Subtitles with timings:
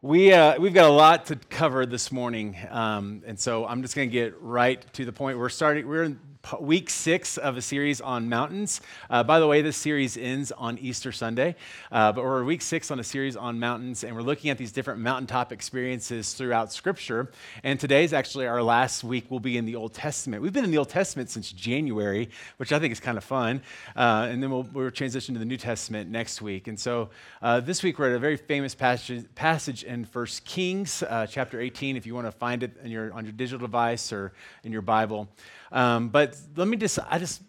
[0.00, 3.96] We, uh, we've got a lot to cover this morning, um, and so I'm just
[3.96, 5.38] going to get right to the point.
[5.38, 5.88] We're starting.
[5.88, 6.20] We're in
[6.60, 8.80] week six of a series on mountains.
[9.10, 11.56] Uh, by the way, this series ends on Easter Sunday,
[11.92, 14.72] uh, but we're week six on a series on mountains, and we're looking at these
[14.72, 17.30] different mountaintop experiences throughout Scripture.
[17.62, 19.26] And today's actually our last week.
[19.28, 20.42] We'll be in the Old Testament.
[20.42, 23.62] We've been in the Old Testament since January, which I think is kind of fun.
[23.96, 26.68] Uh, and then we'll, we'll transition to the New Testament next week.
[26.68, 27.10] And so
[27.42, 31.60] uh, this week we're at a very famous passage, passage in First Kings, uh, chapter
[31.60, 31.96] 18.
[31.96, 34.32] If you want to find it your, on your digital device or
[34.64, 35.28] in your Bible.
[35.72, 37.42] Um, but let me just, I just,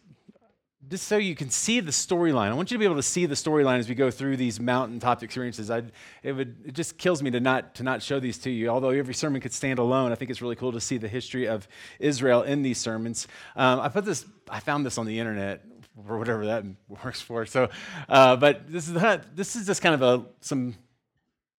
[0.90, 2.50] just so you can see the storyline.
[2.50, 4.60] I want you to be able to see the storyline as we go through these
[4.60, 5.70] mountaintop experiences.
[5.70, 5.84] I,
[6.24, 8.70] it, would, it just kills me to not, to not show these to you.
[8.70, 11.48] Although every sermon could stand alone, I think it's really cool to see the history
[11.48, 11.68] of
[12.00, 13.28] Israel in these sermons.
[13.56, 15.64] Um, I put this, I found this on the internet
[16.08, 16.66] or whatever that
[17.04, 17.46] works for.
[17.46, 17.70] So,
[18.08, 18.94] uh, but this is,
[19.36, 20.76] this is just kind of a, some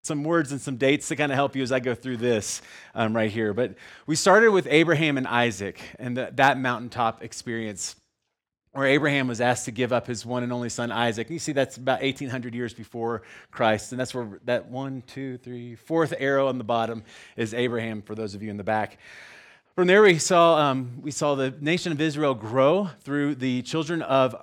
[0.02, 2.62] some words and some dates to kind of help you as I go through this
[2.95, 3.52] um, right here.
[3.52, 3.74] But
[4.06, 7.96] we started with Abraham and Isaac and the, that mountaintop experience
[8.73, 11.26] where Abraham was asked to give up his one and only son Isaac.
[11.26, 13.93] And you see, that's about 1,800 years before Christ.
[13.93, 17.02] And that's where that one, two, three, fourth arrow on the bottom
[17.37, 18.98] is Abraham, for those of you in the back.
[19.74, 24.02] From there, we saw, um, we saw the nation of Israel grow through the children
[24.02, 24.37] of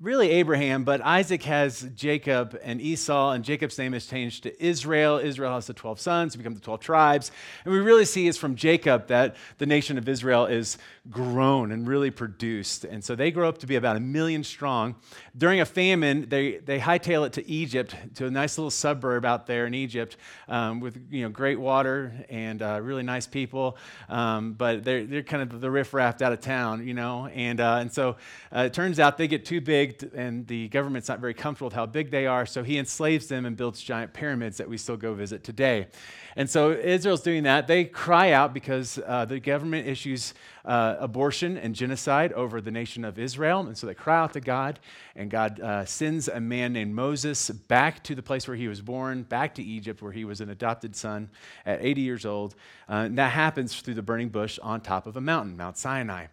[0.00, 5.18] really Abraham, but Isaac has Jacob and Esau, and Jacob's name is changed to Israel.
[5.18, 7.32] Israel has the 12 sons, become the 12 tribes.
[7.64, 10.78] And we really see it's from Jacob that the nation of Israel is
[11.10, 12.84] grown and really produced.
[12.84, 14.94] And so they grow up to be about a million strong.
[15.36, 19.46] During a famine, they, they hightail it to Egypt, to a nice little suburb out
[19.46, 20.16] there in Egypt
[20.48, 23.76] um, with you know, great water and uh, really nice people.
[24.08, 27.26] Um, but they're, they're kind of the riffraff out of town, you know.
[27.26, 28.16] And, uh, and so
[28.54, 31.74] uh, it turns out they get too big, and the government's not very comfortable with
[31.74, 32.46] how big they are.
[32.46, 35.88] So he enslaves them and builds giant pyramids that we still go visit today.
[36.36, 37.66] And so Israel's doing that.
[37.66, 43.04] They cry out because uh, the government issues uh, abortion and genocide over the nation
[43.04, 43.60] of Israel.
[43.60, 44.78] And so they cry out to God,
[45.16, 48.80] and God uh, sends a man named Moses back to the place where he was
[48.80, 51.30] born, back to Egypt, where he was an adopted son
[51.66, 52.54] at 80 years old.
[52.88, 56.26] Uh, and that happens through the burning bush on top of a mountain, Mount Sinai.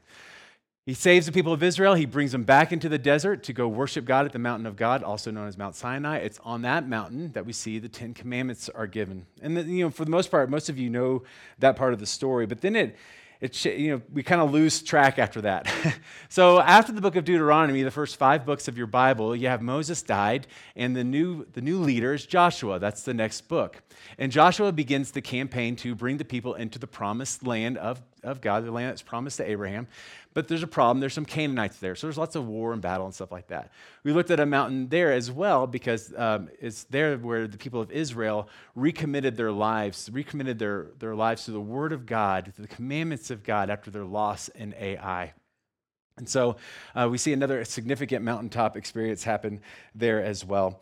[0.86, 1.96] He saves the people of Israel.
[1.96, 4.76] He brings them back into the desert to go worship God at the mountain of
[4.76, 6.18] God, also known as Mount Sinai.
[6.18, 9.26] It's on that mountain that we see the Ten Commandments are given.
[9.42, 11.24] And the, you know, for the most part, most of you know
[11.58, 12.46] that part of the story.
[12.46, 12.96] But then it,
[13.42, 15.68] it you know, we kind of lose track after that.
[16.30, 19.64] so after the book of Deuteronomy, the first five books of your Bible, you have
[19.64, 20.46] Moses died,
[20.76, 22.78] and the new, the new leader is Joshua.
[22.78, 23.82] That's the next book.
[24.20, 28.40] And Joshua begins the campaign to bring the people into the promised land of, of
[28.40, 29.88] God, the land that's promised to Abraham.
[30.36, 31.00] But there's a problem.
[31.00, 31.96] There's some Canaanites there.
[31.96, 33.72] So there's lots of war and battle and stuff like that.
[34.04, 37.80] We looked at a mountain there as well because um, it's there where the people
[37.80, 42.62] of Israel recommitted their lives, recommitted their, their lives to the Word of God, to
[42.62, 45.32] the commandments of God after their loss in Ai.
[46.18, 46.58] And so
[46.96, 49.62] uh, we see another significant mountaintop experience happen
[49.96, 50.82] there as well.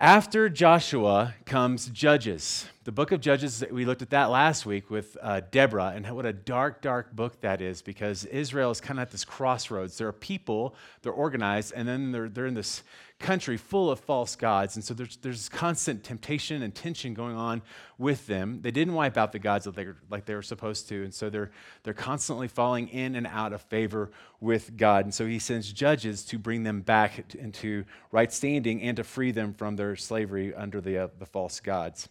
[0.00, 2.66] After Joshua comes Judges.
[2.82, 6.26] The book of Judges, we looked at that last week with uh, Deborah, and what
[6.26, 9.96] a dark, dark book that is because Israel is kind of at this crossroads.
[9.96, 12.82] There are people, they're organized, and then they're, they're in this
[13.24, 14.76] country full of false gods.
[14.76, 17.62] And so there's, there's constant temptation and tension going on
[17.96, 18.60] with them.
[18.60, 21.04] They didn't wipe out the gods like they, were, like they were supposed to.
[21.04, 21.50] And so they're,
[21.84, 25.06] they're constantly falling in and out of favor with God.
[25.06, 29.32] And so he sends judges to bring them back into right standing and to free
[29.32, 32.10] them from their slavery under the, uh, the false gods.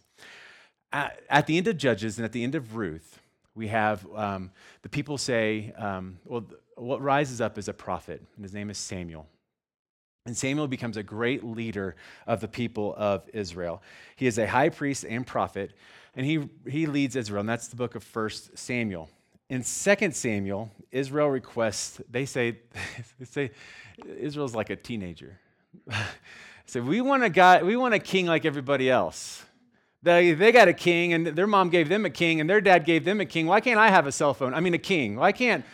[0.92, 3.20] At, at, the end of Judges and at the end of Ruth,
[3.54, 4.50] we have um,
[4.82, 6.44] the people say, um, well,
[6.74, 9.28] what rises up is a prophet, and his name is Samuel.
[10.26, 11.96] And Samuel becomes a great leader
[12.26, 13.82] of the people of Israel.
[14.16, 15.72] He is a high priest and prophet,
[16.16, 17.40] and he, he leads Israel.
[17.40, 19.10] And that's the book of First Samuel.
[19.50, 22.56] In Second Samuel, Israel requests, they say,
[23.18, 23.50] they say
[24.18, 25.38] Israel's like a teenager.
[26.64, 29.44] say, we want a guy, we want a king like everybody else.
[30.02, 32.86] They, they got a king, and their mom gave them a king, and their dad
[32.86, 33.46] gave them a king.
[33.46, 34.54] Why can't I have a cell phone?
[34.54, 35.16] I mean, a king.
[35.16, 35.66] Why can't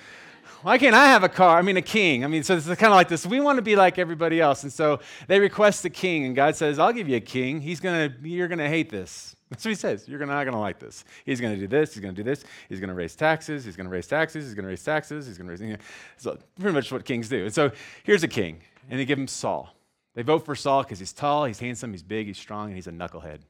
[0.62, 1.58] why can't I have a car?
[1.58, 2.24] I mean, a king.
[2.24, 3.26] I mean, so it's kind of like this.
[3.26, 4.62] We want to be like everybody else.
[4.62, 7.60] And so they request a king, and God says, I'll give you a king.
[7.60, 9.36] He's gonna, you're going to hate this.
[9.50, 10.06] That's what he says.
[10.08, 11.04] You're not going to like this.
[11.24, 11.94] He's going to do this.
[11.94, 12.44] He's going to do this.
[12.68, 13.64] He's going to raise taxes.
[13.64, 14.44] He's going to raise taxes.
[14.44, 15.26] He's going to raise taxes.
[15.26, 15.60] He's going to raise.
[15.60, 15.78] You know,
[16.18, 17.44] so pretty much what kings do.
[17.44, 17.72] And so
[18.04, 19.74] here's a king, and they give him Saul.
[20.14, 22.86] They vote for Saul because he's tall, he's handsome, he's big, he's strong, and he's
[22.86, 23.40] a knucklehead.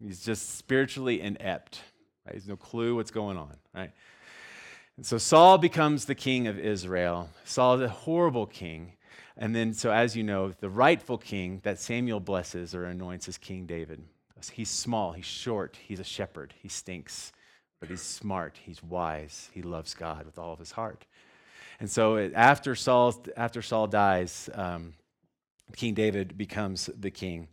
[0.00, 1.80] He's just spiritually inept.
[2.26, 2.34] Right?
[2.34, 3.56] He's no clue what's going on.
[3.74, 3.92] Right?
[4.96, 7.30] And so Saul becomes the king of Israel.
[7.44, 8.92] Saul is a horrible king.
[9.36, 13.38] And then, so as you know, the rightful king that Samuel blesses or anoints is
[13.38, 14.02] King David,
[14.52, 17.32] He's small, he's short, he's a shepherd, he stinks,
[17.80, 21.06] but he's smart, he's wise, he loves God with all of his heart.
[21.80, 24.94] And so after Saul, after Saul dies, um,
[25.76, 27.48] King David becomes the king.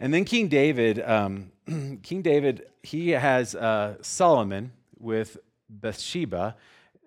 [0.00, 1.52] And then King David, um,
[2.02, 5.38] King David, he has uh, Solomon with
[5.70, 6.56] Bathsheba,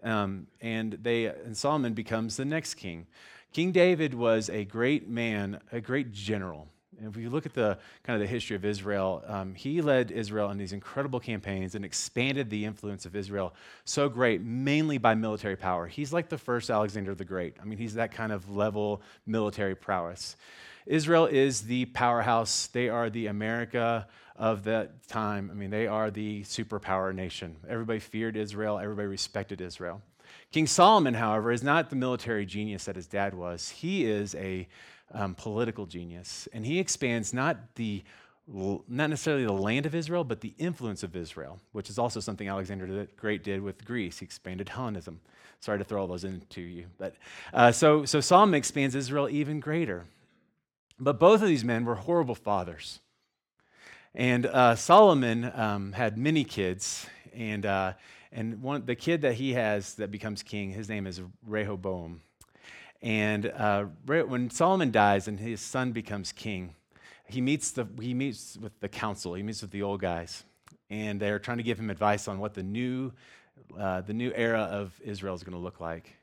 [0.05, 3.07] um, and they and Solomon becomes the next king.
[3.51, 6.67] King David was a great man, a great general.
[6.99, 10.11] And if you look at the kind of the history of Israel, um, he led
[10.11, 13.53] Israel in these incredible campaigns and expanded the influence of Israel
[13.83, 15.87] so great, mainly by military power.
[15.87, 17.55] He's like the first Alexander the Great.
[17.61, 20.37] I mean, he's that kind of level military prowess.
[20.85, 22.67] Israel is the powerhouse.
[22.67, 25.49] They are the America of that time.
[25.51, 27.55] I mean, they are the superpower nation.
[27.67, 30.01] Everybody feared Israel, everybody respected Israel.
[30.51, 33.69] King Solomon, however, is not the military genius that his dad was.
[33.69, 34.67] He is a
[35.13, 38.03] um, political genius, and he expands not the
[38.47, 42.47] not necessarily the land of Israel, but the influence of Israel, which is also something
[42.47, 44.19] Alexander the Great did with Greece.
[44.19, 45.19] He expanded Hellenism.
[45.61, 47.15] Sorry to throw all those into you, but
[47.53, 50.05] uh, so so Solomon expands Israel even greater.
[50.99, 52.99] But both of these men were horrible fathers.
[54.15, 57.93] And uh, Solomon um, had many kids, and, uh,
[58.31, 62.21] and one, the kid that he has that becomes king, his name is Rehoboam.
[63.01, 66.75] And uh, when Solomon dies and his son becomes king,
[67.27, 70.45] he meets, the, he meets with the council, he meets with the old guys,
[70.89, 73.11] and they're trying to give him advice on what the new,
[73.77, 76.15] uh, the new era of Israel is going to look like.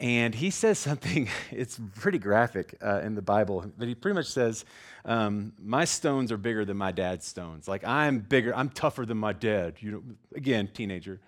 [0.00, 4.26] And he says something, it's pretty graphic uh, in the Bible, but he pretty much
[4.26, 4.64] says,
[5.04, 7.68] um, My stones are bigger than my dad's stones.
[7.68, 9.74] Like, I'm bigger, I'm tougher than my dad.
[9.80, 10.02] You know,
[10.34, 11.20] again, teenager.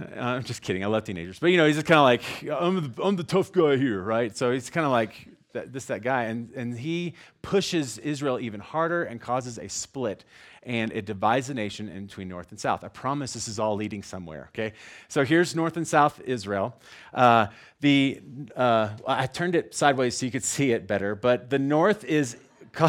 [0.00, 0.84] Uh, I'm just kidding.
[0.84, 1.38] I love teenagers.
[1.38, 4.00] But, you know, he's just kind of like, I'm the, I'm the tough guy here,
[4.00, 4.36] right?
[4.36, 6.24] So he's kind of like that, this, that guy.
[6.24, 10.24] And, and he pushes Israel even harder and causes a split
[10.64, 12.84] and it divides the nation in between north and south.
[12.84, 14.72] I promise this is all leading somewhere, okay?
[15.08, 16.74] So here's north and south Israel.
[17.12, 17.48] Uh,
[17.80, 18.20] the,
[18.56, 22.36] uh, I turned it sideways so you could see it better, but the north is.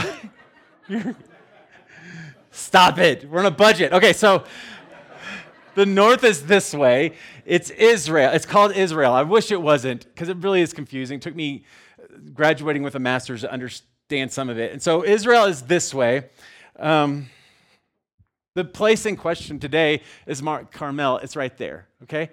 [2.51, 3.29] Stop it.
[3.29, 3.91] We're on a budget.
[3.91, 4.45] Okay, so
[5.75, 7.15] the north is this way.
[7.45, 8.31] It's Israel.
[8.31, 9.11] It's called Israel.
[9.11, 11.17] I wish it wasn't because it really is confusing.
[11.17, 11.65] It took me
[12.33, 14.71] graduating with a master's to understand some of it.
[14.71, 16.29] And so Israel is this way.
[16.77, 17.29] Um,
[18.53, 21.17] the place in question today is Mount Carmel.
[21.17, 22.29] It's right there, okay?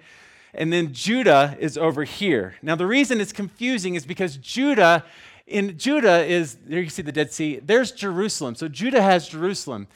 [0.53, 2.55] And then Judah is over here.
[2.61, 5.03] Now, the reason it's confusing is because Judah,
[5.47, 8.55] in Judah is, there you see the Dead Sea, there's Jerusalem.
[8.55, 9.87] So Judah has Jerusalem.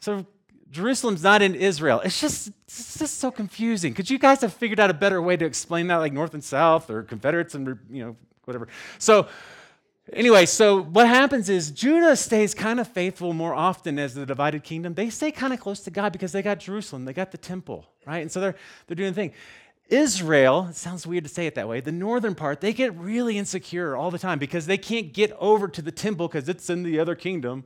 [0.00, 0.26] So
[0.70, 2.00] Jerusalem's not in Israel.
[2.00, 3.94] It's just, it's just so confusing.
[3.94, 6.44] Could you guys have figured out a better way to explain that, like North and
[6.44, 8.68] South or Confederates and, you know, whatever?
[8.98, 9.28] So,
[10.12, 14.64] Anyway, so what happens is Judah stays kind of faithful more often as the divided
[14.64, 14.94] kingdom.
[14.94, 17.86] They stay kind of close to God because they got Jerusalem, they got the temple,
[18.06, 18.18] right?
[18.18, 18.56] And so they're,
[18.86, 19.32] they're doing the thing.
[19.88, 23.38] Israel, it sounds weird to say it that way, the northern part, they get really
[23.38, 26.82] insecure all the time because they can't get over to the temple because it's in
[26.82, 27.64] the other kingdom.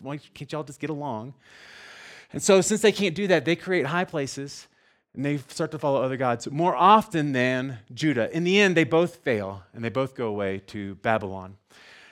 [0.00, 1.34] Why can't y'all just get along?
[2.32, 4.66] And so, since they can't do that, they create high places
[5.16, 8.34] and they start to follow other gods more often than Judah.
[8.36, 11.56] In the end, they both fail and they both go away to Babylon.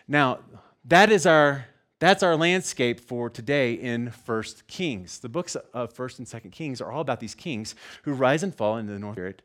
[0.08, 0.40] Now,
[0.86, 1.66] that is our
[2.00, 5.20] that's our landscape for today in First Kings.
[5.20, 8.54] The books of First and Second Kings are all about these kings who rise and
[8.54, 9.42] fall into the North Spirit,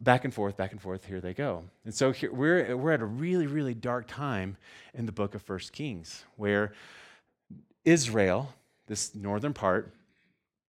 [0.00, 1.06] back and forth, back and forth.
[1.06, 1.64] Here they go.
[1.84, 4.56] And so here, we're we're at a really really dark time
[4.94, 6.72] in the book of First Kings, where
[7.84, 8.52] Israel,
[8.88, 9.92] this northern part,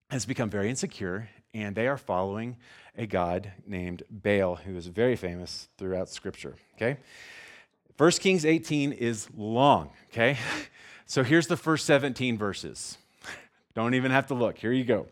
[0.10, 2.58] has become very insecure and they are following
[2.98, 6.56] a god named Baal, who is very famous throughout Scripture.
[6.76, 6.98] Okay?
[7.98, 10.38] 1 Kings 18 is long, okay?
[11.10, 12.98] So here's the first 17 verses.
[13.76, 14.58] Don't even have to look.
[14.58, 15.08] Here you go.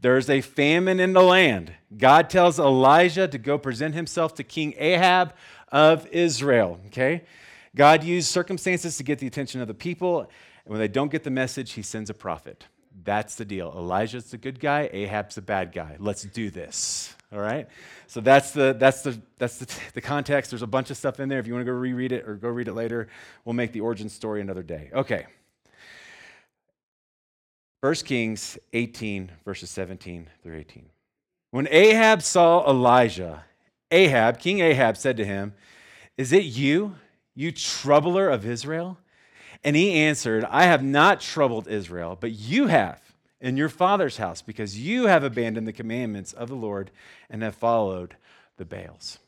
[0.00, 1.70] There's a famine in the land.
[1.98, 5.34] God tells Elijah to go present himself to King Ahab
[5.70, 7.24] of Israel, okay?
[7.76, 10.28] God used circumstances to get the attention of the people, and
[10.64, 12.64] when they don't get the message, he sends a prophet.
[13.02, 13.72] That's the deal.
[13.76, 15.96] Elijah's the good guy, Ahab's the bad guy.
[15.98, 17.14] Let's do this.
[17.32, 17.66] All right?
[18.06, 20.50] So that's the that's the that's the, the context.
[20.50, 21.40] There's a bunch of stuff in there.
[21.40, 23.08] If you want to go reread it or go read it later,
[23.44, 24.90] we'll make the origin story another day.
[24.94, 25.26] Okay.
[27.80, 30.86] 1 Kings 18, verses 17 through 18.
[31.50, 33.44] When Ahab saw Elijah,
[33.90, 35.52] Ahab, King Ahab, said to him,
[36.16, 36.96] Is it you,
[37.34, 38.96] you troubler of Israel?
[39.64, 43.00] And he answered, I have not troubled Israel, but you have
[43.40, 46.90] in your father's house, because you have abandoned the commandments of the Lord
[47.28, 48.16] and have followed
[48.56, 49.18] the Baals.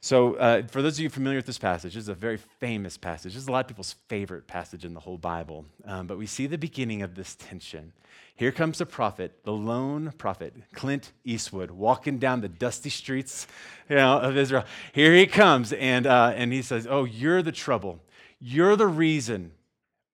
[0.00, 2.96] So, uh, for those of you familiar with this passage, this is a very famous
[2.96, 3.34] passage.
[3.34, 5.64] This is a lot of people's favorite passage in the whole Bible.
[5.84, 7.92] Um, but we see the beginning of this tension.
[8.36, 13.48] Here comes the prophet, the lone prophet, Clint Eastwood, walking down the dusty streets
[13.88, 14.64] you know, of Israel.
[14.92, 17.98] Here he comes, and, uh, and he says, Oh, you're the trouble.
[18.40, 19.50] You're the reason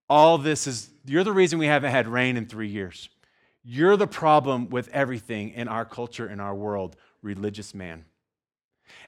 [0.09, 3.09] all this is, you're the reason we haven't had rain in three years.
[3.63, 8.05] You're the problem with everything in our culture, in our world, religious man.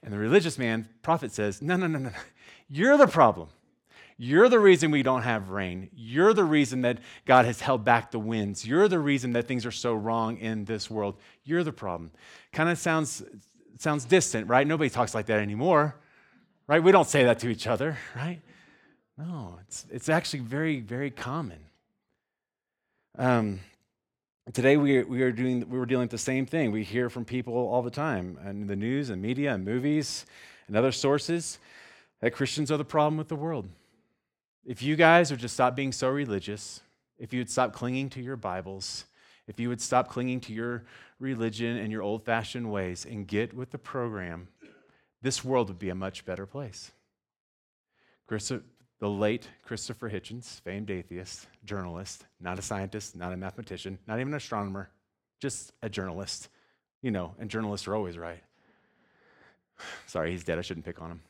[0.01, 2.11] And the religious man, prophet says, No, no, no, no.
[2.67, 3.49] You're the problem.
[4.17, 5.89] You're the reason we don't have rain.
[5.95, 8.65] You're the reason that God has held back the winds.
[8.65, 11.19] You're the reason that things are so wrong in this world.
[11.43, 12.11] You're the problem.
[12.51, 13.23] Kind of sounds,
[13.77, 14.65] sounds distant, right?
[14.65, 15.95] Nobody talks like that anymore,
[16.65, 16.81] right?
[16.81, 18.41] We don't say that to each other, right?
[19.17, 21.59] No, it's, it's actually very, very common.
[23.17, 23.61] Um,
[24.53, 26.71] today we, we are doing we were dealing with the same thing.
[26.71, 30.27] We hear from people all the time in the news and media and movies
[30.67, 31.57] and other sources
[32.21, 33.67] that Christians are the problem with the world.
[34.65, 36.81] If you guys would just stop being so religious,
[37.17, 39.05] if you would stop clinging to your Bibles,
[39.47, 40.83] if you would stop clinging to your
[41.19, 44.49] religion and your old fashioned ways and get with the program,
[45.23, 46.91] this world would be a much better place.
[48.99, 54.33] The late Christopher Hitchens, famed atheist, journalist, not a scientist, not a mathematician, not even
[54.33, 54.89] an astronomer,
[55.39, 56.49] just a journalist.
[57.03, 58.41] You know, and journalists are always right.
[60.07, 60.57] Sorry, he's dead.
[60.57, 61.21] I shouldn't pick on him.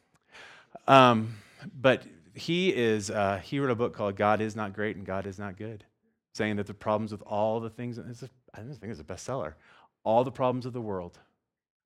[0.87, 1.35] Um,
[1.79, 2.03] but
[2.37, 5.39] he is uh, he wrote a book called god is not great and god is
[5.39, 5.83] not good
[6.33, 9.53] saying that the problems with all the things it's a, i think it's a bestseller
[10.03, 11.17] all the problems of the world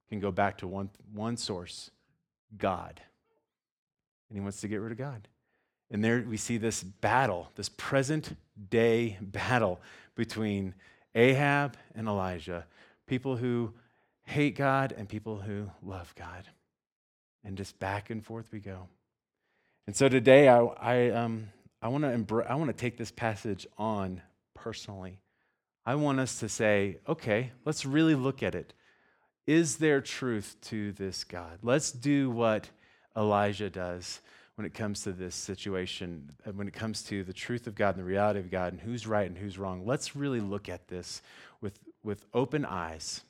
[0.09, 1.89] can go back to one, one source
[2.57, 3.01] god
[4.29, 5.27] and he wants to get rid of god
[5.91, 8.35] and there we see this battle this present
[8.69, 9.79] day battle
[10.15, 10.73] between
[11.13, 12.65] ahab and elijah
[13.07, 13.71] people who
[14.23, 16.47] hate god and people who love god
[17.43, 18.87] and just back and forth we go
[19.87, 21.49] and so today, I, I, um,
[21.81, 24.21] I want to I want to take this passage on
[24.53, 25.19] personally.
[25.85, 28.73] I want us to say, okay, let's really look at it.
[29.47, 31.59] Is there truth to this God?
[31.63, 32.69] Let's do what
[33.17, 34.21] Elijah does
[34.61, 37.97] when it comes to this situation, when it comes to the truth of God and
[37.97, 39.87] the reality of God and who's right and who's wrong.
[39.87, 41.23] Let's really look at this
[41.61, 43.21] with, with open eyes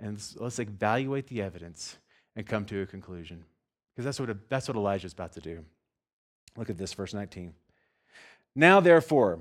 [0.00, 1.98] and let's evaluate the evidence
[2.34, 3.44] and come to a conclusion.
[3.92, 5.66] Because that's what, that's what Elijah's about to do.
[6.56, 7.52] Look at this, verse 19.
[8.54, 9.38] Now, therefore,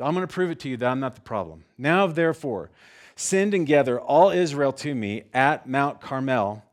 [0.00, 1.62] I'm going to prove it to you that I'm not the problem.
[1.78, 2.68] Now, therefore,
[3.14, 6.64] send and gather all Israel to me at Mount Carmel,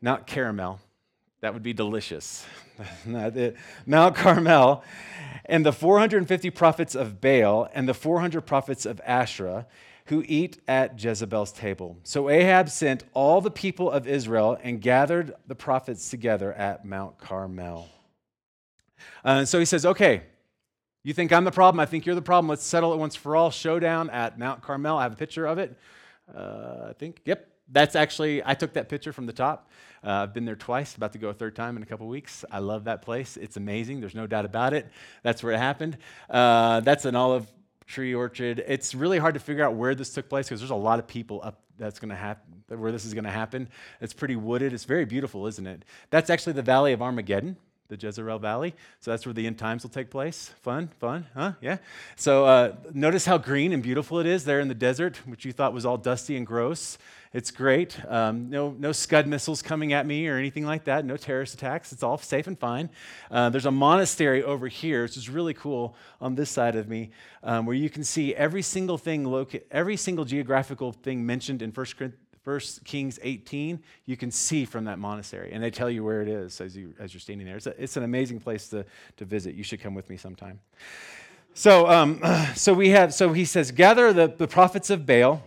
[0.00, 0.78] not caramel.
[1.46, 2.44] That would be delicious.
[3.86, 4.82] Mount Carmel,
[5.44, 9.68] and the 450 prophets of Baal and the 400 prophets of Asherah
[10.06, 11.98] who eat at Jezebel's table.
[12.02, 17.16] So Ahab sent all the people of Israel and gathered the prophets together at Mount
[17.18, 17.90] Carmel.
[19.24, 20.24] Uh, so he says, Okay,
[21.04, 21.78] you think I'm the problem?
[21.78, 22.48] I think you're the problem.
[22.48, 23.52] Let's settle it once for all.
[23.52, 24.98] Showdown at Mount Carmel.
[24.98, 25.78] I have a picture of it.
[26.36, 29.70] Uh, I think, yep, that's actually, I took that picture from the top.
[30.06, 32.44] Uh, I've been there twice, about to go a third time in a couple weeks.
[32.48, 33.36] I love that place.
[33.36, 34.00] It's amazing.
[34.00, 34.86] There's no doubt about it.
[35.24, 35.98] That's where it happened.
[36.30, 37.52] Uh, that's an olive
[37.88, 38.62] tree orchard.
[38.68, 41.08] It's really hard to figure out where this took place because there's a lot of
[41.08, 43.68] people up that's going to happen where this is going to happen.
[44.00, 44.72] It's pretty wooded.
[44.72, 45.84] It's very beautiful, isn't it?
[46.10, 47.56] That's actually the Valley of Armageddon,
[47.88, 48.74] the Jezreel Valley.
[49.00, 50.52] So that's where the end times will take place.
[50.62, 51.52] Fun, fun, huh?
[51.60, 51.78] Yeah.
[52.16, 55.52] So uh, notice how green and beautiful it is there in the desert, which you
[55.52, 56.98] thought was all dusty and gross.
[57.36, 58.02] It's great.
[58.08, 61.04] Um, no, no Scud missiles coming at me or anything like that.
[61.04, 61.92] No terrorist attacks.
[61.92, 62.88] It's all safe and fine.
[63.30, 67.10] Uh, there's a monastery over here, which is really cool on this side of me,
[67.42, 71.72] um, where you can see every single thing, loca- every single geographical thing mentioned in
[71.72, 76.22] 1 First Kings 18, you can see from that monastery, and they tell you where
[76.22, 77.58] it is as, you, as you're standing there.
[77.58, 78.86] It's, a, it's an amazing place to,
[79.18, 79.54] to visit.
[79.54, 80.58] You should come with me sometime.
[81.52, 82.22] So, um,
[82.54, 85.42] so we have, so he says, gather the, the prophets of Baal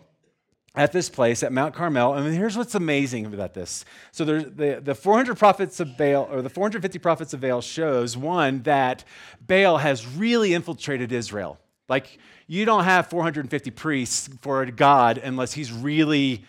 [0.79, 2.13] at this place at Mount Carmel.
[2.13, 3.83] And here's what's amazing about this.
[4.13, 8.15] So there's the, the 400 prophets of Baal, or the 450 prophets of Baal shows
[8.15, 9.03] one, that
[9.45, 11.59] Baal has really infiltrated Israel.
[11.89, 12.17] Like,
[12.47, 16.45] you don't have 450 priests for a God unless he's really,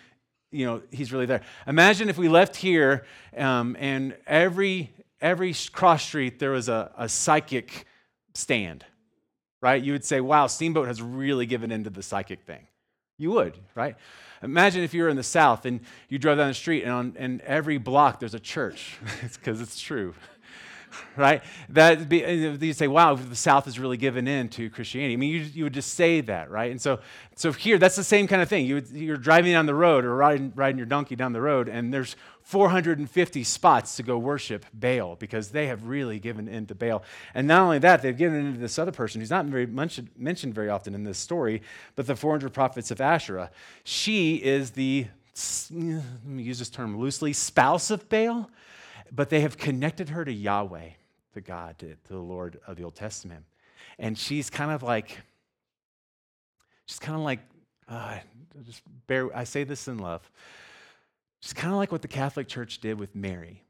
[0.52, 1.40] you know, he's really there.
[1.66, 3.04] Imagine if we left here
[3.37, 7.84] um, and every, every cross street there was a, a psychic
[8.34, 8.84] stand,
[9.60, 9.82] right?
[9.82, 12.68] You would say, wow, Steamboat has really given into the psychic thing.
[13.20, 13.96] You would, right?
[14.42, 17.16] Imagine if you were in the South and you drove down the street and on
[17.18, 18.96] and every block there's a church.
[19.22, 20.14] it's because it's true.
[21.16, 21.42] right?
[21.68, 25.14] That be, uh, you say, wow, the South has really given in to Christianity.
[25.14, 26.70] I mean, you, you would just say that, right?
[26.70, 27.00] And so,
[27.37, 28.66] so here, that's the same kind of thing.
[28.66, 31.92] You you're driving down the road or riding, riding your donkey down the road, and
[31.92, 37.02] there's 450 spots to go worship Baal because they have really given in to Baal.
[37.35, 40.11] And not only that, they've given in to this other person who's not very mentioned,
[40.16, 41.62] mentioned very often in this story,
[41.94, 43.50] but the 400 prophets of Asherah.
[43.85, 45.06] She is the,
[45.70, 48.50] let me use this term loosely, spouse of Baal,
[49.12, 50.90] but they have connected her to Yahweh
[51.35, 53.45] to God, to, the Lord of the Old Testament.
[53.99, 55.19] And she's kind of like,
[56.87, 57.40] she's kind of like,
[57.88, 58.19] uh,
[58.64, 60.29] just bear, I say this in love.
[61.40, 63.62] She's kind of like what the Catholic Church did with Mary.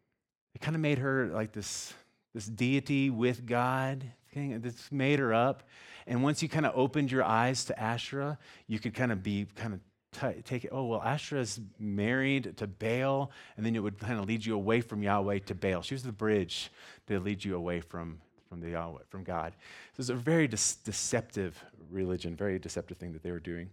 [0.54, 1.92] It kind of made her like this,
[2.34, 4.04] this deity with God.
[4.34, 5.62] This made her up.
[6.06, 9.46] And once you kind of opened your eyes to Asherah, you could kind of be
[9.54, 9.80] kind of
[10.12, 14.18] t- take it, oh, well, Asherah is married to Baal, and then it would kind
[14.18, 15.82] of lead you away from Yahweh to Baal.
[15.82, 16.70] She was the bridge
[17.06, 19.54] to lead you away from, from, the Yahweh, from God.
[19.96, 23.70] So it's a very de- deceptive religion, very deceptive thing that they were doing.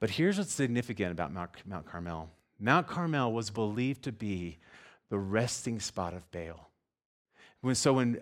[0.00, 4.58] But here's what's significant about Mount, Mount Carmel Mount Carmel was believed to be
[5.10, 6.70] the resting spot of Baal.
[7.60, 8.20] When, so when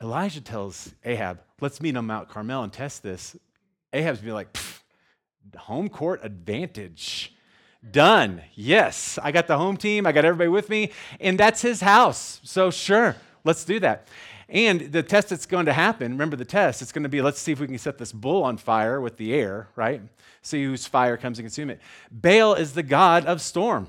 [0.00, 3.36] Elijah tells Ahab, let's meet on Mount Carmel and test this,
[3.92, 4.56] Ahab's be like,
[5.56, 7.34] home court advantage.
[7.88, 8.42] Done.
[8.54, 10.06] Yes, I got the home team.
[10.06, 10.92] I got everybody with me.
[11.20, 12.40] And that's his house.
[12.42, 14.08] So, sure, let's do that.
[14.48, 17.40] And the test that's going to happen, remember the test, it's going to be let's
[17.40, 20.00] see if we can set this bull on fire with the air, right?
[20.42, 21.80] See whose fire comes and consume it.
[22.10, 23.88] Baal is the god of storm.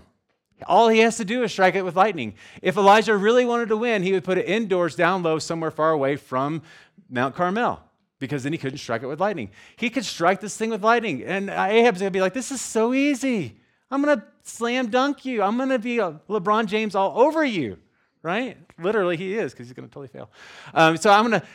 [0.65, 2.33] All he has to do is strike it with lightning.
[2.63, 5.91] If Elijah really wanted to win, he would put it indoors down low somewhere far
[5.91, 6.63] away from
[7.09, 7.79] Mount Carmel
[8.19, 9.51] because then he couldn't strike it with lightning.
[9.75, 11.23] He could strike this thing with lightning.
[11.23, 13.57] And Ahab's going to be like, this is so easy.
[13.91, 15.41] I'm going to slam dunk you.
[15.41, 17.77] I'm going to be a LeBron James all over you,
[18.23, 18.57] right?
[18.79, 20.29] Literally, he is because he's going to totally fail.
[20.73, 21.47] Um, so I'm going to,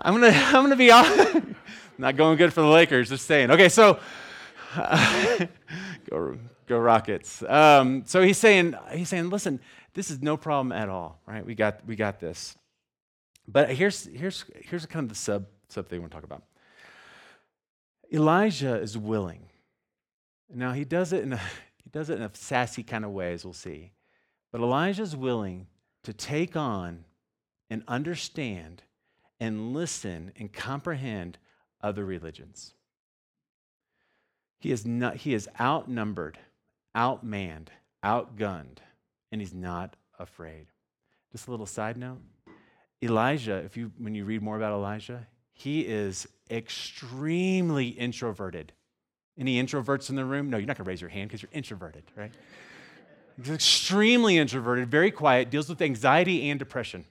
[0.00, 0.88] I'm to, I'm to be
[1.98, 3.08] not going good for the Lakers.
[3.08, 3.50] Just saying.
[3.50, 4.00] Okay, so
[6.10, 7.42] go, go Rockets.
[7.44, 9.60] Um, so he's saying, he's saying, listen,
[9.94, 11.44] this is no problem at all, right?
[11.44, 12.56] We got, we got this.
[13.46, 16.42] But here's, here's, here's kind of the sub something we want to talk about.
[18.12, 19.48] Elijah is willing.
[20.52, 21.36] Now he does it in a,
[21.84, 23.92] he does it in a sassy kind of way, as we'll see.
[24.50, 25.66] But Elijah is willing
[26.04, 27.04] to take on
[27.70, 28.82] and understand
[29.40, 31.38] and listen and comprehend
[31.82, 32.74] other religions.
[34.58, 36.38] He is not he is outnumbered,
[36.96, 37.68] outmanned,
[38.02, 38.78] outgunned,
[39.30, 40.66] and he's not afraid.
[41.30, 42.18] Just a little side note.
[43.02, 45.26] Elijah, if you when you read more about Elijah,
[45.58, 48.72] he is extremely introverted.
[49.36, 50.50] Any introverts in the room?
[50.50, 52.32] No, you're not going to raise your hand because you're introverted, right?
[53.36, 57.04] He's extremely introverted, very quiet, deals with anxiety and depression.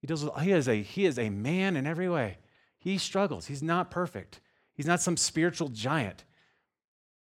[0.00, 2.38] He, deals with, he, is a, he is a man in every way.
[2.78, 3.46] He struggles.
[3.46, 4.38] He's not perfect.
[4.74, 6.22] He's not some spiritual giant,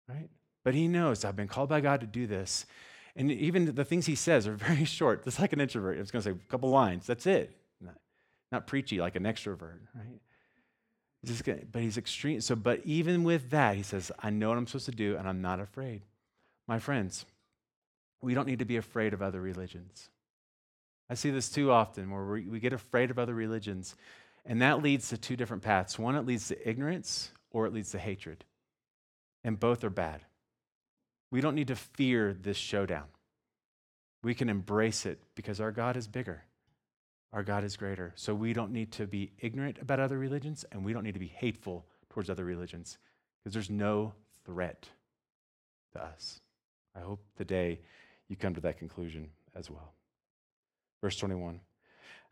[0.07, 0.29] right?
[0.63, 2.65] But he knows I've been called by God to do this.
[3.15, 5.97] And even the things he says are very short, just like an introvert.
[5.97, 7.05] I was going to say a couple lines.
[7.05, 7.58] That's it
[8.51, 10.21] not preachy like an extrovert, right?
[11.21, 12.41] He's gonna, but he's extreme.
[12.41, 15.27] So, but even with that, he says, I know what I'm supposed to do and
[15.27, 16.01] I'm not afraid.
[16.67, 17.25] My friends,
[18.21, 20.09] we don't need to be afraid of other religions.
[21.09, 23.95] I see this too often where we, we get afraid of other religions,
[24.45, 25.97] and that leads to two different paths.
[25.97, 28.45] One, it leads to ignorance, or it leads to hatred.
[29.43, 30.21] And both are bad.
[31.31, 33.05] We don't need to fear this showdown.
[34.21, 36.43] We can embrace it because our God is bigger.
[37.31, 38.11] Our God is greater.
[38.15, 41.19] So we don't need to be ignorant about other religions and we don't need to
[41.19, 42.97] be hateful towards other religions
[43.43, 44.13] because there's no
[44.45, 44.89] threat
[45.93, 46.41] to us.
[46.95, 47.79] I hope today
[48.27, 49.93] you come to that conclusion as well.
[51.01, 51.59] Verse 21.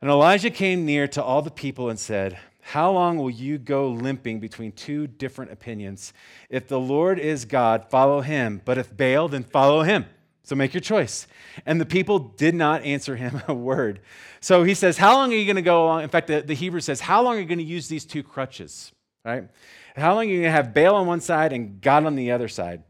[0.02, 3.90] And Elijah came near to all the people and said, How long will you go
[3.90, 6.14] limping between two different opinions?
[6.50, 10.06] If the Lord is God, follow him, but if Baal, then follow him.
[10.48, 11.28] So make your choice.
[11.66, 14.00] And the people did not answer him a word.
[14.40, 16.04] So he says, How long are you going to go along?
[16.04, 18.24] In fact, the, the Hebrew says, How long are you going to use these two
[18.24, 18.94] crutches?
[19.26, 19.50] Right?
[19.98, 22.32] How long are you going to have Baal on one side and God on the
[22.32, 22.84] other side?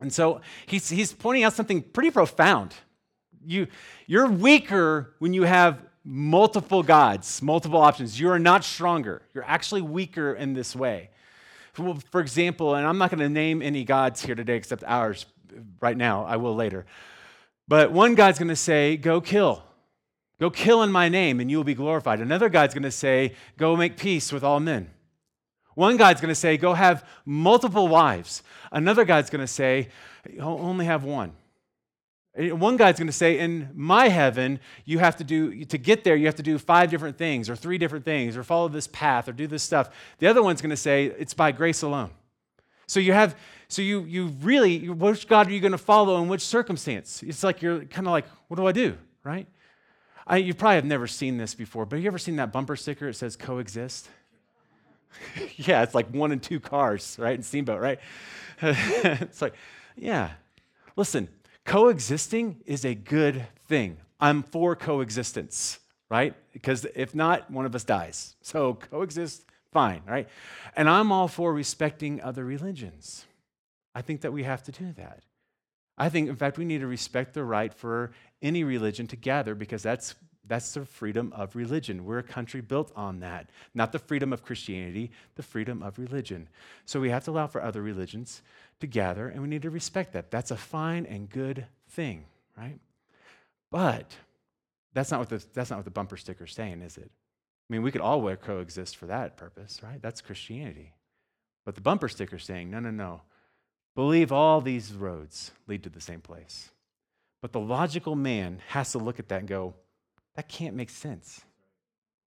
[0.00, 2.74] And so he's, he's pointing out something pretty profound.
[3.44, 3.66] You,
[4.06, 8.20] you're weaker when you have multiple gods, multiple options.
[8.20, 9.22] You are not stronger.
[9.34, 11.10] You're actually weaker in this way.
[11.72, 15.26] For, for example, and I'm not going to name any gods here today except ours,
[15.80, 16.24] right now.
[16.24, 16.86] I will later.
[17.66, 19.62] But one God's going to say, Go kill.
[20.40, 22.20] Go kill in my name, and you will be glorified.
[22.20, 24.90] Another God's going to say, Go make peace with all men.
[25.74, 28.42] One God's going to say, Go have multiple wives.
[28.72, 29.88] Another God's going to say,
[30.40, 31.32] Only have one.
[32.38, 36.14] One guy's going to say, in my heaven, you have to do, to get there,
[36.14, 39.28] you have to do five different things, or three different things, or follow this path,
[39.28, 39.90] or do this stuff.
[40.18, 42.10] The other one's going to say, it's by grace alone.
[42.88, 43.36] So you have,
[43.68, 47.22] so you, you really, which God are you going to follow in which circumstance?
[47.22, 49.46] It's like you're kind of like, what do I do, right?
[50.26, 52.76] I, you probably have never seen this before, but have you ever seen that bumper
[52.76, 53.08] sticker?
[53.08, 54.08] It says coexist.
[55.56, 57.34] yeah, it's like one and two cars, right?
[57.34, 57.98] In Steamboat, right?
[58.62, 59.54] it's like,
[59.94, 60.30] yeah.
[60.96, 61.28] Listen,
[61.66, 63.98] coexisting is a good thing.
[64.18, 66.34] I'm for coexistence, right?
[66.54, 68.34] Because if not, one of us dies.
[68.40, 70.28] So coexist, fine, right?
[70.76, 73.26] And I'm all for respecting other religions.
[73.94, 75.22] I think that we have to do that.
[75.96, 79.54] I think, in fact, we need to respect the right for any religion to gather
[79.54, 80.14] because that's
[80.48, 82.06] that's the freedom of religion.
[82.06, 83.50] We're a country built on that.
[83.74, 86.48] Not the freedom of Christianity, the freedom of religion.
[86.86, 88.40] So we have to allow for other religions
[88.80, 90.30] to gather, and we need to respect that.
[90.30, 92.24] That's a fine and good thing,
[92.56, 92.78] right?
[93.70, 94.16] But
[94.94, 97.10] that's not what the, that's not what the bumper sticker's saying, is it?
[97.68, 100.00] I mean, we could all coexist for that purpose, right?
[100.00, 100.94] That's Christianity.
[101.66, 103.22] But the bumper sticker's saying, no, no, no.
[103.94, 106.70] Believe all these roads lead to the same place.
[107.42, 109.74] But the logical man has to look at that and go,
[110.34, 111.42] that can't make sense.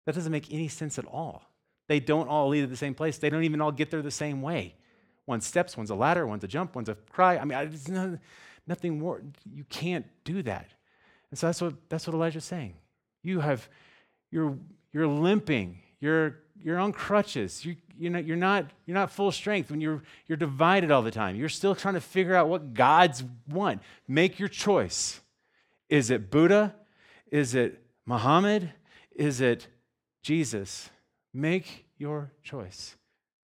[0.05, 1.43] That doesn't make any sense at all.
[1.87, 3.17] They don't all lead to the same place.
[3.17, 4.75] They don't even all get there the same way.
[5.25, 7.37] One steps, one's a ladder, one's a jump, one's a cry.
[7.37, 8.19] I mean, it's not,
[8.67, 9.21] nothing more.
[9.49, 10.69] You can't do that.
[11.29, 12.75] And so that's what, that's what Elijah's saying.
[13.23, 13.69] You have,
[14.31, 14.57] you're,
[14.93, 15.79] you're limping.
[15.99, 17.65] You're, you're on crutches.
[17.65, 21.11] You, you're, not, you're, not, you're not full strength when you're, you're divided all the
[21.11, 21.35] time.
[21.35, 23.81] You're still trying to figure out what God's want.
[24.07, 25.21] Make your choice.
[25.89, 26.75] Is it Buddha?
[27.31, 28.71] Is it Muhammad?
[29.15, 29.67] Is it
[30.23, 30.89] Jesus?
[31.33, 32.95] Make your choice.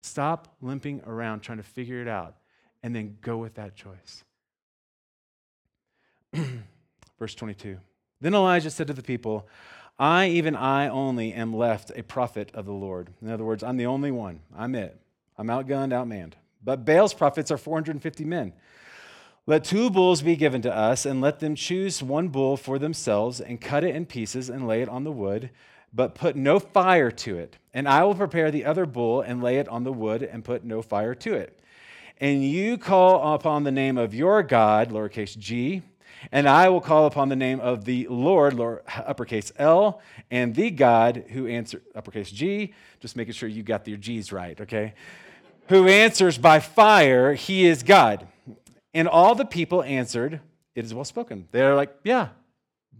[0.01, 2.35] Stop limping around trying to figure it out
[2.83, 4.23] and then go with that choice.
[7.19, 7.77] Verse 22.
[8.21, 9.47] Then Elijah said to the people,
[9.99, 13.09] I, even I only, am left a prophet of the Lord.
[13.21, 14.39] In other words, I'm the only one.
[14.57, 14.97] I'm it.
[15.37, 16.33] I'm outgunned, outmanned.
[16.63, 18.53] But Baal's prophets are 450 men.
[19.45, 23.41] Let two bulls be given to us, and let them choose one bull for themselves,
[23.41, 25.49] and cut it in pieces, and lay it on the wood,
[25.93, 27.57] but put no fire to it.
[27.73, 30.63] And I will prepare the other bull, and lay it on the wood, and put
[30.63, 31.59] no fire to it.
[32.21, 35.81] And you call upon the name of your God, lowercase g,
[36.31, 40.69] and I will call upon the name of the Lord, lower, uppercase L, and the
[40.71, 44.93] God who answers, uppercase G, just making sure you got your G's right, okay?
[45.69, 48.27] who answers by fire, he is God.
[48.93, 50.41] And all the people answered,
[50.75, 51.47] It is well spoken.
[51.51, 52.29] They're like, Yeah,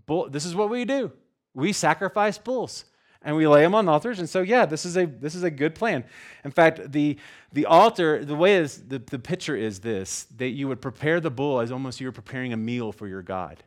[0.06, 1.12] bull, this is what we do.
[1.54, 2.86] We sacrifice bulls
[3.22, 4.20] and we lay them on altars.
[4.20, 6.06] And so, yeah, this is a, this is a good plan.
[6.46, 7.18] In fact, the,
[7.52, 11.32] the altar, the way is, the, the picture is this that you would prepare the
[11.32, 13.64] bull as almost you were preparing a meal for your God.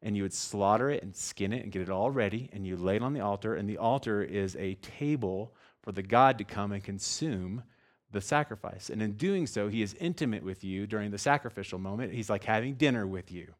[0.00, 2.76] And you would slaughter it and skin it and get it all ready, and you
[2.76, 3.56] lay it on the altar.
[3.56, 7.64] And the altar is a table for the God to come and consume
[8.12, 8.90] the sacrifice.
[8.90, 12.12] And in doing so, he is intimate with you during the sacrificial moment.
[12.12, 13.52] He's like having dinner with you.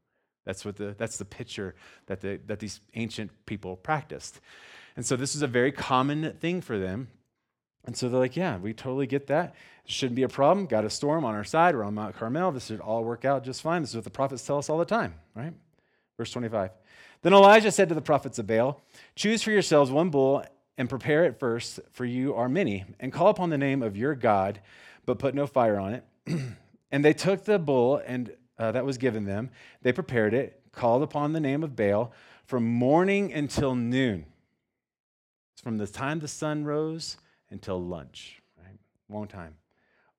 [0.45, 1.75] That's, what the, that's the picture
[2.07, 4.41] that, the, that these ancient people practiced.
[4.99, 7.07] And so this is a very common thing for them.
[7.85, 9.55] And so they're like, yeah, we totally get that.
[9.85, 10.67] It shouldn't be a problem.
[10.67, 11.77] Got a storm on our side.
[11.77, 12.51] We're on Mount Carmel.
[12.51, 13.81] This should all work out just fine.
[13.81, 15.53] This is what the prophets tell us all the time, right?
[16.17, 16.73] Verse 25.
[17.23, 18.83] Then Elijah said to the prophets of Baal,
[19.15, 20.45] Choose for yourselves one bull
[20.77, 24.17] and prepare it first, for you are many, and call upon the name of your
[24.17, 24.61] God,
[25.07, 26.05] but put no fire on it.
[26.91, 29.51] and they took the bull and uh, that was given them.
[29.81, 32.13] They prepared it, called upon the name of Baal
[32.45, 34.27] from morning until noon.
[35.59, 37.17] It's from the time the sun rose
[37.51, 38.79] until lunch, right?
[39.09, 39.55] Long time.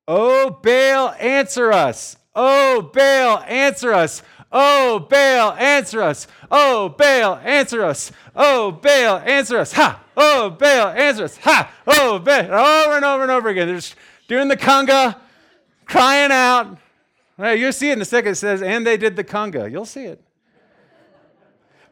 [0.05, 2.17] Oh, Baal, answer us.
[2.35, 4.21] Oh, Baal, answer us.
[4.51, 6.27] Oh, Baal, answer us.
[6.51, 8.11] Oh, Baal, answer us.
[8.35, 9.71] Oh, Baal, answer us.
[9.71, 10.03] Ha!
[10.17, 11.37] Oh, Baal, answer us.
[11.37, 11.71] Ha!
[11.87, 12.43] Oh, Baal.
[12.43, 13.67] Over and over and over again.
[13.67, 13.95] They're just
[14.27, 15.15] doing the conga,
[15.85, 16.77] crying out.
[17.37, 18.33] Well, you'll see it in a second.
[18.33, 19.71] It says, and they did the conga.
[19.71, 20.21] You'll see it.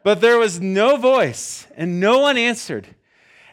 [0.02, 2.88] But there was no voice, and no one answered.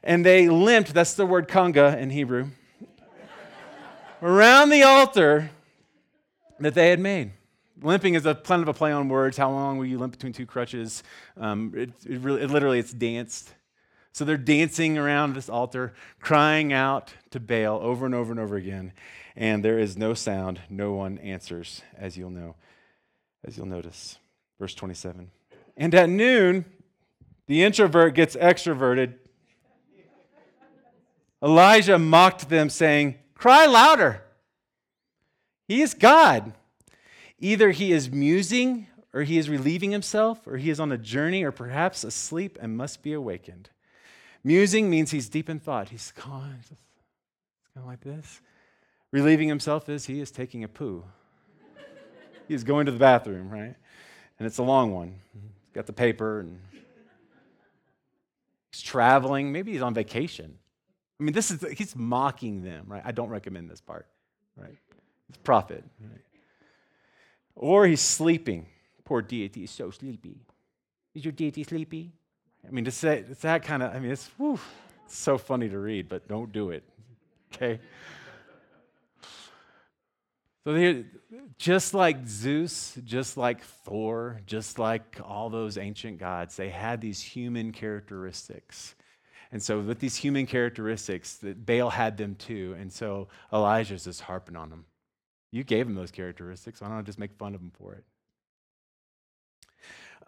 [0.05, 2.49] And they limped, that's the word conga in Hebrew,
[4.21, 5.49] around the altar
[6.59, 7.31] that they had made.
[7.81, 9.35] Limping is a kind of a play on words.
[9.35, 11.03] How long will you limp between two crutches?
[11.35, 13.53] Um, it, it, really, it literally, it's danced.
[14.13, 18.55] So they're dancing around this altar, crying out to Baal over and over and over
[18.55, 18.93] again.
[19.35, 20.61] And there is no sound.
[20.69, 22.55] No one answers, as you'll know,
[23.43, 24.19] as you'll notice.
[24.59, 25.31] Verse 27.
[25.75, 26.63] And at noon,
[27.47, 29.15] the introvert gets extroverted.
[31.45, 34.23] Elijah mocked them, saying, Cry louder.
[35.67, 36.53] He is God.
[37.39, 41.43] Either he is musing or he is relieving himself, or he is on a journey,
[41.43, 43.69] or perhaps asleep and must be awakened.
[44.43, 45.87] Musing means he's deep in thought.
[45.87, 46.59] He's kind
[47.77, 48.41] of like this.
[49.11, 51.05] Relieving himself is he is taking a poo.
[52.49, 53.75] he is going to the bathroom, right?
[54.37, 55.15] And it's a long one.
[55.33, 56.59] He's got the paper and
[58.73, 59.53] he's traveling.
[59.53, 60.57] Maybe he's on vacation.
[61.19, 63.01] I mean, this is he's mocking them, right?
[63.05, 64.07] I don't recommend this part,
[64.57, 64.77] right?
[65.29, 66.21] It's prophet, right?
[67.55, 68.65] Or he's sleeping.
[69.05, 70.41] Poor deity is so sleepy.
[71.13, 72.11] Is your deity sleepy?
[72.67, 73.95] I mean, to say it's that kind of.
[73.95, 74.59] I mean, it's, whew,
[75.05, 76.83] it's so funny to read, but don't do it.
[77.53, 77.79] Okay.
[80.65, 81.05] So they,
[81.59, 87.21] just like Zeus, just like Thor, just like all those ancient gods, they had these
[87.21, 88.94] human characteristics.
[89.55, 92.75] And so, with these human characteristics, that Baal had them too.
[92.77, 94.83] And so, Elijah's just harping on them.
[95.49, 96.81] You gave him those characteristics.
[96.81, 98.03] Why don't I just make fun of him for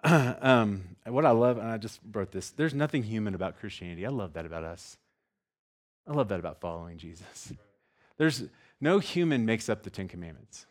[0.06, 0.38] it?
[0.42, 4.06] um, what I love, and I just wrote this there's nothing human about Christianity.
[4.06, 4.98] I love that about us.
[6.08, 7.52] I love that about following Jesus.
[8.18, 8.46] There's
[8.80, 10.68] no human makes up the Ten Commandments.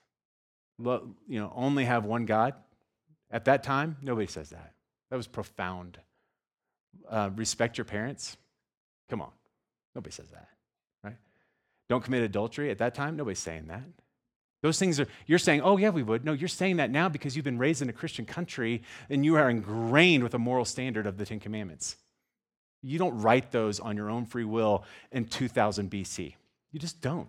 [0.78, 2.54] You know, only have one God.
[3.30, 4.72] At that time, nobody says that.
[5.10, 5.98] That was profound.
[7.06, 8.38] Uh, respect your parents.
[9.08, 9.30] Come on.
[9.94, 10.48] Nobody says that,
[11.02, 11.16] right?
[11.88, 12.70] Don't commit adultery.
[12.70, 13.84] At that time, nobody's saying that.
[14.62, 16.24] Those things are, you're saying, oh, yeah, we would.
[16.24, 19.36] No, you're saying that now because you've been raised in a Christian country and you
[19.36, 21.96] are ingrained with a moral standard of the Ten Commandments.
[22.82, 26.34] You don't write those on your own free will in 2000 BC.
[26.72, 27.28] You just don't.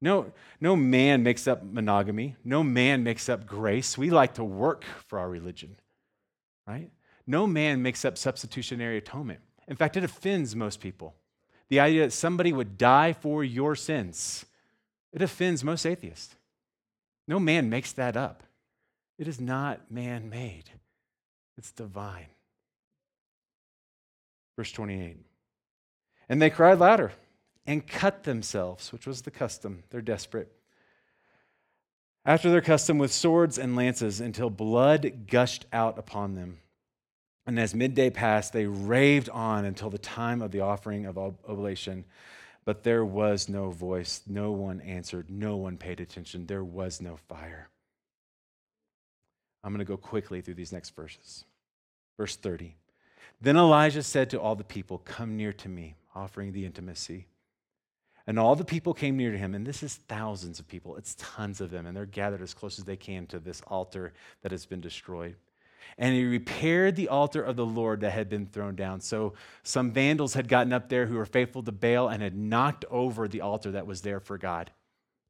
[0.00, 2.36] No, no man makes up monogamy.
[2.44, 3.96] No man makes up grace.
[3.96, 5.76] We like to work for our religion,
[6.66, 6.90] right?
[7.26, 9.40] No man makes up substitutionary atonement.
[9.68, 11.14] In fact, it offends most people.
[11.68, 14.44] The idea that somebody would die for your sins,
[15.12, 16.36] it offends most atheists.
[17.26, 18.44] No man makes that up.
[19.18, 20.70] It is not man made,
[21.56, 22.26] it's divine.
[24.56, 25.18] Verse 28.
[26.28, 27.12] And they cried louder
[27.66, 29.82] and cut themselves, which was the custom.
[29.90, 30.52] They're desperate.
[32.24, 36.58] After their custom, with swords and lances, until blood gushed out upon them.
[37.46, 42.04] And as midday passed, they raved on until the time of the offering of oblation.
[42.64, 44.22] But there was no voice.
[44.26, 45.30] No one answered.
[45.30, 46.46] No one paid attention.
[46.46, 47.68] There was no fire.
[49.62, 51.44] I'm going to go quickly through these next verses.
[52.16, 52.74] Verse 30.
[53.40, 57.26] Then Elijah said to all the people, Come near to me, offering the intimacy.
[58.26, 60.96] And all the people came near to him, and this is thousands of people.
[60.96, 64.14] It's tons of them, and they're gathered as close as they can to this altar
[64.42, 65.36] that has been destroyed.
[65.98, 69.00] And he repaired the altar of the Lord that had been thrown down.
[69.00, 72.84] So some vandals had gotten up there who were faithful to Baal and had knocked
[72.90, 74.70] over the altar that was there for God.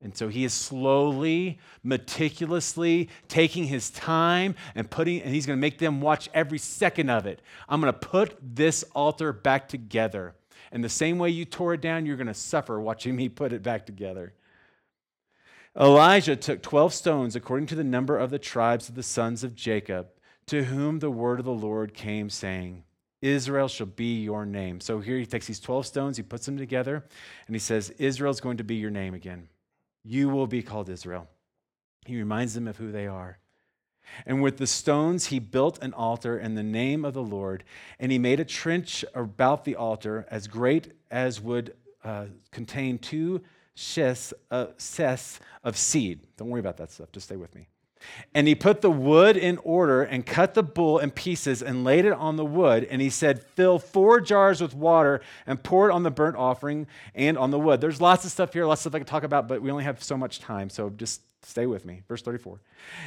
[0.02, 5.60] And so he is slowly, meticulously taking his time and putting, and he's going to
[5.60, 7.40] make them watch every second of it.
[7.68, 10.34] I'm going to put this altar back together.
[10.70, 13.52] And the same way you tore it down, you're going to suffer watching me put
[13.52, 14.34] it back together.
[15.78, 19.54] Elijah took 12 stones according to the number of the tribes of the sons of
[19.54, 20.08] Jacob,
[20.46, 22.85] to whom the word of the Lord came, saying,
[23.20, 24.80] Israel shall be your name.
[24.80, 27.04] So here he takes these 12 stones, he puts them together,
[27.46, 29.48] and he says, Israel's going to be your name again.
[30.04, 31.26] You will be called Israel.
[32.04, 33.38] He reminds them of who they are.
[34.24, 37.64] And with the stones, he built an altar in the name of the Lord,
[37.98, 43.42] and he made a trench about the altar as great as would uh, contain two
[43.74, 44.66] sess, uh,
[45.64, 46.20] of seed.
[46.37, 47.66] Don't worry about that stuff, just stay with me.
[48.35, 52.04] And he put the wood in order and cut the bull in pieces and laid
[52.04, 52.87] it on the wood.
[52.90, 56.87] And he said, Fill four jars with water and pour it on the burnt offering
[57.14, 57.80] and on the wood.
[57.80, 59.85] There's lots of stuff here, lots of stuff I could talk about, but we only
[59.85, 60.70] have so much time.
[60.70, 62.02] So just Stay with me.
[62.09, 62.61] Verse 34.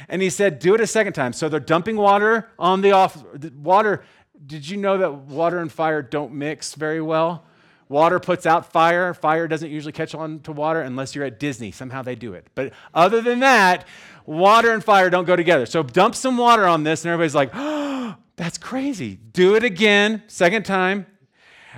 [0.08, 1.34] And he said, Do it a second time.
[1.34, 3.22] So they're dumping water on the off.
[3.54, 4.02] Water,
[4.46, 7.44] did you know that water and fire don't mix very well?
[7.90, 9.12] Water puts out fire.
[9.12, 11.72] Fire doesn't usually catch on to water unless you're at Disney.
[11.72, 12.46] Somehow they do it.
[12.54, 13.84] But other than that,
[14.24, 15.66] water and fire don't go together.
[15.66, 19.16] So dump some water on this, and everybody's like, oh, that's crazy.
[19.32, 21.04] Do it again, second time.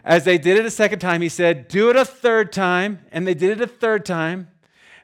[0.05, 3.01] As they did it a second time, he said, Do it a third time.
[3.11, 4.49] And they did it a third time.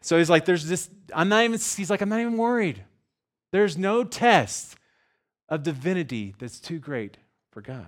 [0.03, 2.85] So he's like, There's this I'm not even, he's like, I'm not even worried.
[3.53, 4.77] There's no test
[5.49, 7.17] of divinity that's too great
[7.51, 7.87] for God.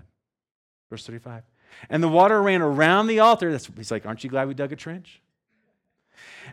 [0.89, 1.43] Verse 35.
[1.89, 3.51] And the water ran around the altar.
[3.51, 5.21] That's, he's like, Aren't you glad we dug a trench?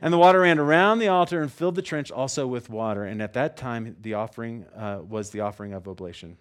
[0.02, 3.04] And the water ran around the altar and filled the trench also with water.
[3.04, 6.38] And at that time, the offering uh, was the offering of oblation.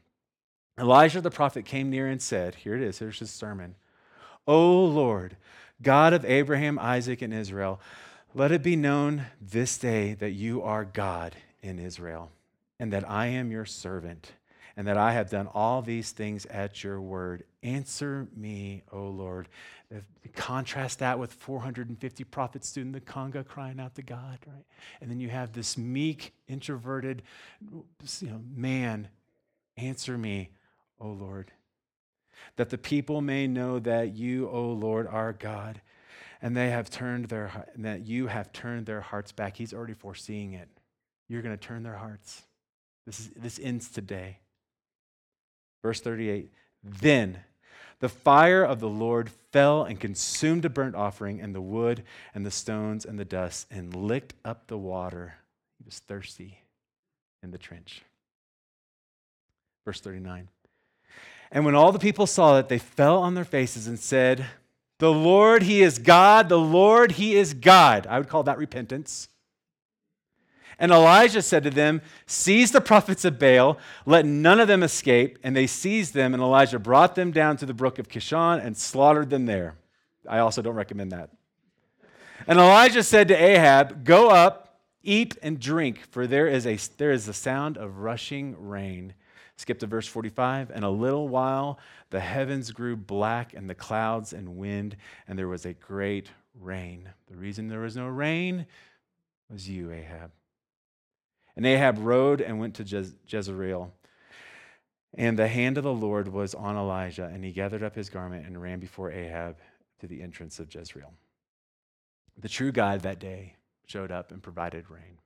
[0.78, 3.76] Elijah the prophet came near and said, Here it is, here's his sermon.
[4.46, 5.36] O Lord,
[5.82, 7.80] God of Abraham, Isaac, and Israel,
[8.34, 12.30] let it be known this day that you are God in Israel,
[12.78, 14.32] and that I am your servant,
[14.76, 17.44] and that I have done all these things at your word.
[17.66, 19.48] Answer me, O Lord.
[20.36, 24.64] Contrast that with 450 prophets in the Conga crying out to God, right?
[25.00, 27.22] And then you have this meek, introverted
[27.72, 29.08] you know, man.
[29.76, 30.50] Answer me,
[31.00, 31.50] O Lord.
[32.54, 35.80] That the people may know that you, O Lord, are God,
[36.40, 39.56] and they have turned their that you have turned their hearts back.
[39.56, 40.68] He's already foreseeing it.
[41.28, 42.42] You're going to turn their hearts.
[43.06, 44.38] This, is, this ends today.
[45.82, 46.52] Verse 38
[46.84, 47.38] Then
[48.00, 52.02] the fire of the Lord fell and consumed the burnt offering and the wood
[52.34, 55.34] and the stones and the dust and licked up the water.
[55.78, 56.60] He was thirsty
[57.42, 58.02] in the trench.
[59.84, 60.48] Verse 39.
[61.50, 64.46] And when all the people saw it, they fell on their faces and said,
[64.98, 66.48] The Lord, He is God.
[66.48, 68.06] The Lord, He is God.
[68.06, 69.28] I would call that repentance.
[70.78, 75.38] And Elijah said to them, Seize the prophets of Baal, let none of them escape.
[75.42, 78.76] And they seized them, and Elijah brought them down to the brook of Kishon and
[78.76, 79.76] slaughtered them there.
[80.28, 81.30] I also don't recommend that.
[82.46, 87.12] And Elijah said to Ahab, Go up, eat and drink, for there is a, there
[87.12, 89.14] is the sound of rushing rain.
[89.56, 90.70] Skip to verse 45.
[90.70, 91.78] And a little while
[92.10, 97.08] the heavens grew black, and the clouds and wind, and there was a great rain.
[97.28, 98.66] The reason there was no rain
[99.50, 100.30] was you, Ahab.
[101.56, 103.92] And Ahab rode and went to Jez- Jezreel.
[105.14, 108.46] And the hand of the Lord was on Elijah, and he gathered up his garment
[108.46, 109.56] and ran before Ahab
[110.00, 111.12] to the entrance of Jezreel.
[112.38, 113.54] The true God that day
[113.86, 115.18] showed up and provided rain.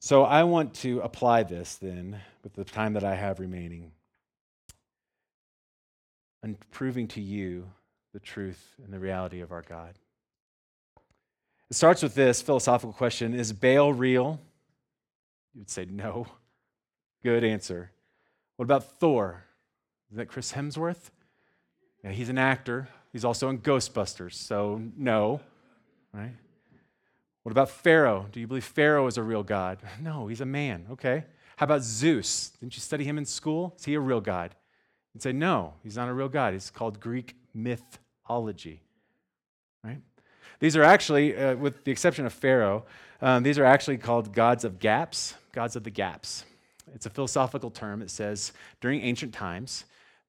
[0.00, 3.92] So I want to apply this then with the time that I have remaining
[6.42, 7.70] and proving to you
[8.12, 9.94] the truth and the reality of our God.
[11.70, 14.40] It starts with this philosophical question Is Baal real?
[15.58, 16.28] You would say no.
[17.24, 17.90] Good answer.
[18.54, 19.42] What about Thor?
[20.08, 21.10] Is that Chris Hemsworth?
[22.04, 22.88] Yeah, he's an actor.
[23.12, 25.40] He's also in Ghostbusters, so no,
[26.14, 26.30] right?
[27.42, 28.26] What about Pharaoh?
[28.30, 29.80] Do you believe Pharaoh is a real God?
[30.00, 30.86] No, he's a man.
[30.92, 31.24] Okay.
[31.56, 32.50] How about Zeus?
[32.60, 33.74] Didn't you study him in school?
[33.80, 34.54] Is he a real God?
[35.12, 36.52] You'd say, no, he's not a real God.
[36.52, 38.80] He's called Greek mythology,
[39.82, 40.02] right?
[40.60, 42.84] These are actually, uh, with the exception of Pharaoh,
[43.20, 46.44] um, these are actually called gods of gaps, gods of the gaps.
[46.94, 48.02] It's a philosophical term.
[48.02, 49.84] It says during ancient times,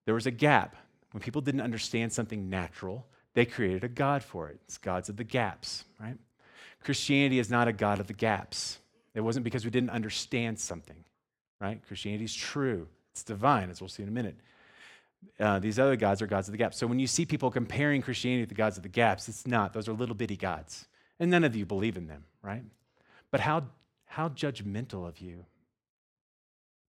[0.05, 0.75] there was a gap.
[1.11, 4.59] When people didn't understand something natural, they created a god for it.
[4.65, 6.17] It's gods of the gaps, right?
[6.83, 8.79] Christianity is not a god of the gaps.
[9.13, 11.03] It wasn't because we didn't understand something,
[11.59, 11.81] right?
[11.87, 14.37] Christianity is true, it's divine, as we'll see in a minute.
[15.39, 16.77] Uh, these other gods are gods of the gaps.
[16.77, 19.73] So when you see people comparing Christianity to the gods of the gaps, it's not.
[19.73, 20.85] Those are little bitty gods.
[21.19, 22.63] And none of you believe in them, right?
[23.31, 23.63] But how,
[24.09, 25.45] how judgmental of you.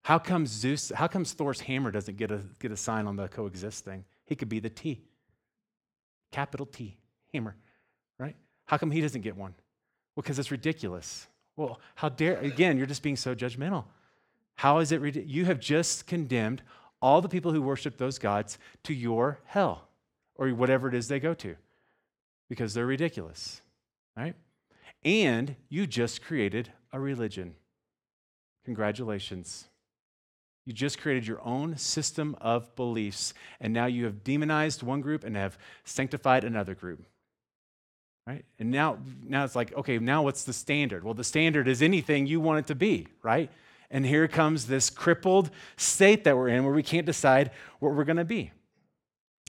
[0.03, 3.29] How comes Zeus, how comes Thor's hammer doesn't get a, get a sign on the
[3.29, 4.05] coexist thing?
[4.25, 5.03] He could be the T,
[6.33, 6.97] capital T,
[7.33, 7.57] hammer,
[8.19, 8.35] right?
[8.65, 9.55] How come he doesn't get one?
[10.17, 11.27] Well, because it's ridiculous.
[11.57, 13.85] Well, how dare, again, you're just being so judgmental.
[14.55, 15.03] How is it?
[15.27, 16.63] You have just condemned
[17.03, 19.89] all the people who worship those gods to your hell
[20.37, 21.55] or whatever it is they go to
[22.49, 23.61] because they're ridiculous,
[24.17, 24.35] right?
[25.05, 27.55] And you just created a religion.
[28.65, 29.67] Congratulations.
[30.67, 35.25] You just created your own system of beliefs, and now you have demonized one group
[35.25, 37.05] and have sanctified another group.
[38.27, 38.45] Right?
[38.59, 41.03] And now, now it's like, okay, now what's the standard?
[41.03, 43.51] Well, the standard is anything you want it to be, right?
[43.91, 47.51] And here comes this crippled state that we're in where we can't decide
[47.81, 48.53] what we're going to be.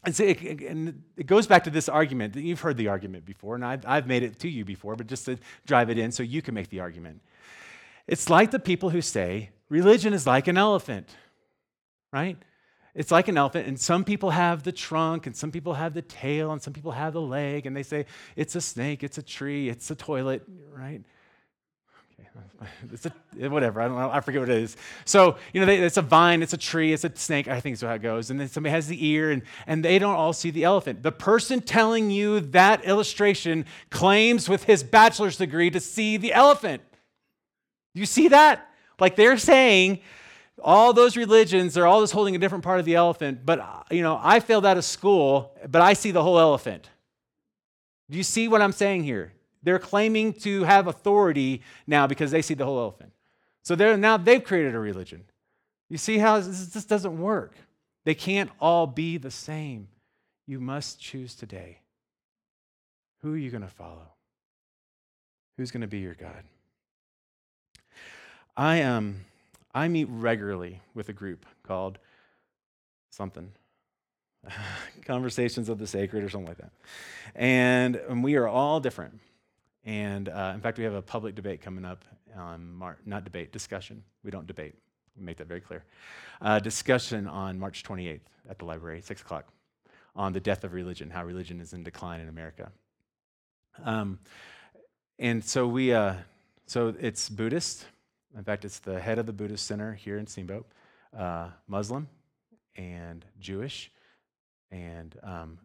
[0.04, 2.36] And, so it, and it goes back to this argument.
[2.36, 5.26] You've heard the argument before, and I've, I've made it to you before, but just
[5.26, 7.22] to drive it in so you can make the argument.
[8.12, 11.10] It's like the people who say religion is like an elephant,
[12.12, 12.38] right?
[12.94, 16.02] It's like an elephant, and some people have the trunk, and some people have the
[16.02, 19.24] tail, and some people have the leg, and they say it's a snake, it's a
[19.24, 20.44] tree, it's a toilet,
[20.74, 21.02] right?
[22.94, 23.82] It's a, eh, whatever.
[23.82, 24.12] I don't know.
[24.12, 24.78] I forget what it is.
[25.06, 27.48] So, you know, they, it's a vine, it's a tree, it's a snake.
[27.48, 28.30] I think is how it goes.
[28.30, 31.02] And then somebody has the ear, and, and they don't all see the elephant.
[31.02, 36.84] The person telling you that illustration claims with his bachelor's degree to see the elephant.
[37.94, 38.70] You see that?
[39.00, 40.00] Like they're saying,
[40.64, 43.46] all those religions, they're all just holding a different part of the elephant.
[43.46, 46.90] But, uh, you know, I failed out of school, but I see the whole elephant.
[48.10, 49.34] Do you see what I'm saying here?
[49.64, 53.14] They're claiming to have authority now because they see the whole elephant.
[53.64, 55.24] So they're now they've created a religion.
[55.90, 57.54] You see how this, this doesn't work.
[58.06, 59.88] They can't all be the same.
[60.48, 61.80] You must choose today.
[63.22, 64.14] Who are you going to follow?
[65.58, 66.44] Who's going to be your God?
[68.56, 69.26] I um
[69.74, 71.98] I meet regularly with a group called
[73.10, 73.52] something.
[75.06, 76.72] Conversations of the Sacred or something like that.
[77.36, 79.20] And, and we are all different.
[79.86, 82.04] And uh, in fact, we have a public debate coming up
[82.36, 84.04] on March, not debate, discussion.
[84.24, 84.76] We don't debate.
[85.18, 85.84] We make that very clear.
[86.42, 89.48] Uh, discussion on March 28th at the library, 6 o'clock,
[90.16, 92.72] on the death of religion, how religion is in decline in America.
[93.84, 94.20] Um,
[95.20, 96.16] and so we, uh,
[96.66, 97.86] so it's Buddhist.
[98.38, 100.66] In fact, it's the head of the Buddhist Center here in Steamboat,
[101.18, 102.08] uh, Muslim
[102.76, 103.92] and Jewish,
[104.72, 105.58] and um,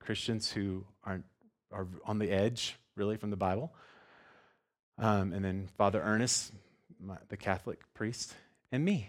[0.00, 1.24] Christians who aren't
[1.70, 3.72] are on the edge really from the Bible.
[4.98, 6.52] Um, and then Father Ernest,
[7.00, 8.34] my, the Catholic priest,
[8.70, 9.06] and me.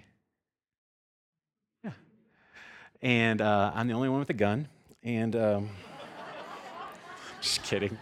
[1.83, 1.91] Yeah.
[3.01, 4.67] And uh, I'm the only one with a gun.
[5.03, 5.69] And um,
[7.41, 7.97] just kidding.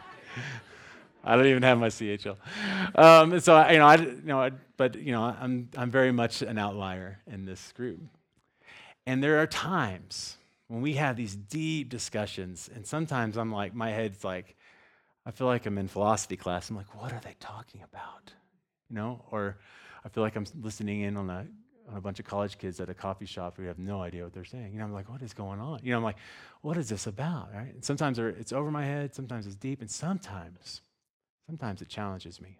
[1.23, 2.37] I don't even have my CHL.
[2.95, 6.11] Um, so I, you know, I, you know, I, but you know, I'm I'm very
[6.11, 7.99] much an outlier in this group.
[9.05, 13.89] And there are times when we have these deep discussions, and sometimes I'm like, my
[13.89, 14.55] head's like,
[15.25, 16.69] I feel like I'm in philosophy class.
[16.69, 18.33] I'm like, what are they talking about?
[18.89, 19.57] You know, or
[20.03, 21.45] I feel like I'm listening in on a,
[21.89, 24.33] on a bunch of college kids at a coffee shop who have no idea what
[24.33, 24.73] they're saying.
[24.73, 25.79] You know, I'm like, what is going on?
[25.83, 26.17] You know, I'm like,
[26.61, 27.49] what is this about?
[27.53, 27.73] Right?
[27.73, 30.81] And sometimes it's over my head, sometimes it's deep, and sometimes,
[31.45, 32.59] sometimes it challenges me.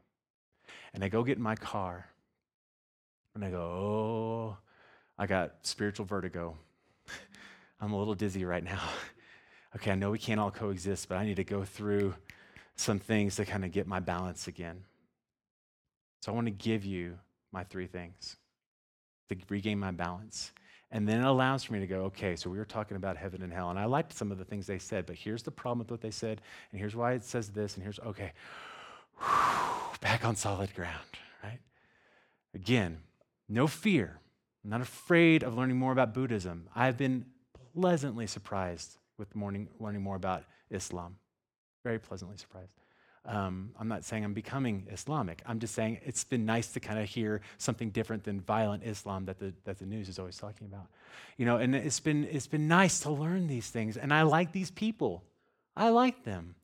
[0.94, 2.08] And I go get in my car
[3.36, 4.58] and I go, oh,
[5.18, 6.58] I got spiritual vertigo.
[7.82, 8.82] I'm a little dizzy right now.
[9.76, 12.14] okay, I know we can't all coexist, but I need to go through
[12.76, 14.84] some things to kind of get my balance again.
[16.22, 17.18] So I want to give you
[17.52, 18.38] my three things
[19.30, 20.52] to regain my balance.
[20.92, 23.42] And then it allows for me to go, okay, so we were talking about heaven
[23.42, 23.70] and hell.
[23.70, 26.02] And I liked some of the things they said, but here's the problem with what
[26.02, 28.34] they said, and here's why it says this, and here's, okay,
[30.02, 31.06] back on solid ground,
[31.44, 31.60] right?
[32.54, 32.98] Again,
[33.48, 34.20] no fear.
[34.64, 36.68] I'm not afraid of learning more about Buddhism.
[36.76, 37.26] I've been
[37.74, 41.18] pleasantly surprised with morning, learning more about Islam.
[41.84, 42.74] Very pleasantly surprised.
[43.24, 45.44] Um, I'm not saying I'm becoming Islamic.
[45.46, 49.26] I'm just saying it's been nice to kind of hear something different than violent Islam
[49.26, 50.88] that the, that the news is always talking about.
[51.38, 53.96] You know, and it's been, it's been nice to learn these things.
[53.96, 55.24] And I like these people.
[55.76, 56.56] I like them.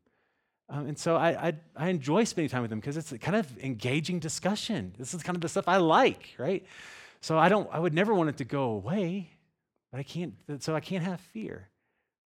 [0.70, 3.58] Um, and so I, I, I, enjoy spending time with them because it's kind of
[3.64, 4.94] engaging discussion.
[4.98, 6.66] This is kind of the stuff I like, right?
[7.22, 9.30] So I don't, I would never want it to go away,
[9.92, 11.70] but I can't, so I can't have fear,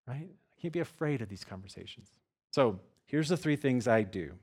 [0.07, 0.27] right?
[0.27, 2.09] I can't be afraid of these conversations.
[2.51, 4.33] So here's the three things I do.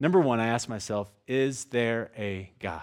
[0.00, 2.82] Number one, I ask myself, is there a God?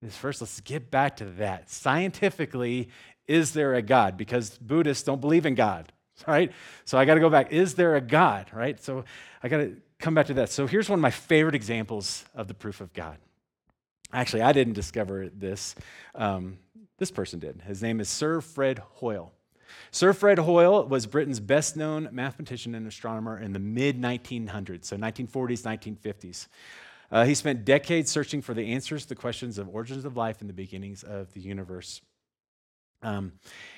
[0.00, 1.70] This first, let's get back to that.
[1.70, 2.88] Scientifically,
[3.28, 4.16] is there a God?
[4.16, 5.92] Because Buddhists don't believe in God,
[6.26, 6.52] right?
[6.84, 7.52] So I got to go back.
[7.52, 8.82] Is there a God, right?
[8.82, 9.04] So
[9.42, 10.50] I got to come back to that.
[10.50, 13.18] So here's one of my favorite examples of the proof of God.
[14.12, 15.74] Actually, I didn't discover this.
[16.14, 16.58] Um,
[16.98, 17.62] this person did.
[17.66, 19.32] His name is Sir Fred Hoyle.
[19.90, 24.96] Sir Fred Hoyle was Britain's best known mathematician and astronomer in the mid 1900s, so
[24.96, 26.48] 1940s, 1950s.
[27.10, 30.40] Uh, he spent decades searching for the answers to the questions of origins of life
[30.40, 32.00] and the beginnings of the universe.
[33.02, 33.32] Um,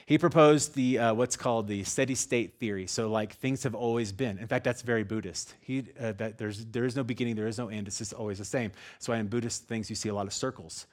[0.07, 2.87] he proposed the uh, what's called the steady state theory.
[2.87, 4.39] So, like things have always been.
[4.39, 5.55] In fact, that's very Buddhist.
[5.61, 7.87] He, uh, that there's there is no beginning, there is no end.
[7.89, 8.72] It's just always the same.
[8.95, 10.87] That's why in Buddhist things you see a lot of circles.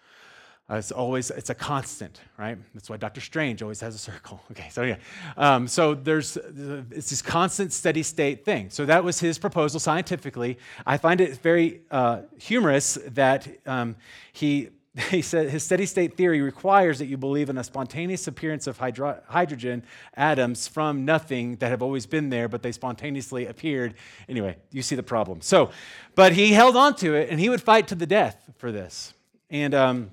[0.70, 2.58] Uh, it's always it's a constant, right?
[2.74, 4.42] That's why Doctor Strange always has a circle.
[4.52, 4.98] Okay, so yeah,
[5.38, 8.70] um, so there's it's this constant steady state thing.
[8.70, 10.58] So that was his proposal scientifically.
[10.86, 13.96] I find it very uh, humorous that um,
[14.32, 14.70] he
[15.10, 18.78] he said his steady state theory requires that you believe in a spontaneous appearance of
[18.78, 19.84] hydro- hydrogen
[20.16, 23.94] atoms from nothing that have always been there, but they spontaneously appeared.
[24.28, 25.40] Anyway, you see the problem.
[25.40, 25.72] So,
[26.14, 29.14] but he held on to it and he would fight to the death for this.
[29.50, 30.12] And, um,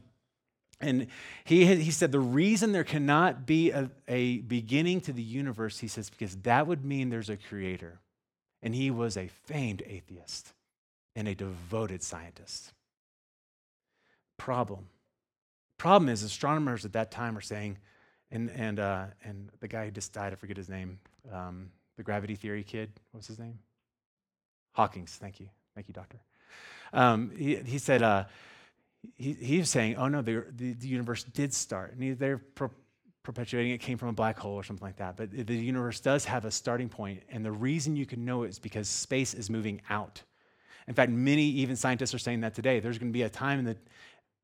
[0.81, 1.09] and
[1.45, 5.89] he, he said the reason there cannot be a, a beginning to the universe, he
[5.89, 7.99] says, because that would mean there's a creator.
[8.63, 10.53] And he was a famed atheist
[11.17, 12.73] and a devoted scientist
[14.39, 14.87] problem.
[15.77, 17.77] Problem is, astronomers at that time are saying,
[18.31, 20.99] and, and, uh, and the guy who just died, I forget his name,
[21.33, 23.59] um, the gravity theory kid, what was his name?
[24.73, 25.49] Hawking's, thank you.
[25.75, 26.19] Thank you, doctor.
[26.93, 28.25] Um, he, he said, uh,
[29.15, 31.93] he, he was saying, oh no, the, the, the universe did start.
[31.93, 32.71] And he, they're pro-
[33.23, 35.17] perpetuating it came from a black hole or something like that.
[35.17, 38.49] But the universe does have a starting point, and the reason you can know it
[38.49, 40.23] is because space is moving out.
[40.87, 42.81] In fact, many even scientists are saying that today.
[42.81, 43.77] There's going to be a time in the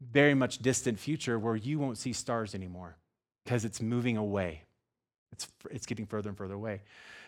[0.01, 2.97] very much distant future where you won't see stars anymore
[3.45, 4.62] because it's moving away.
[5.32, 6.82] It's, it's getting further and further away.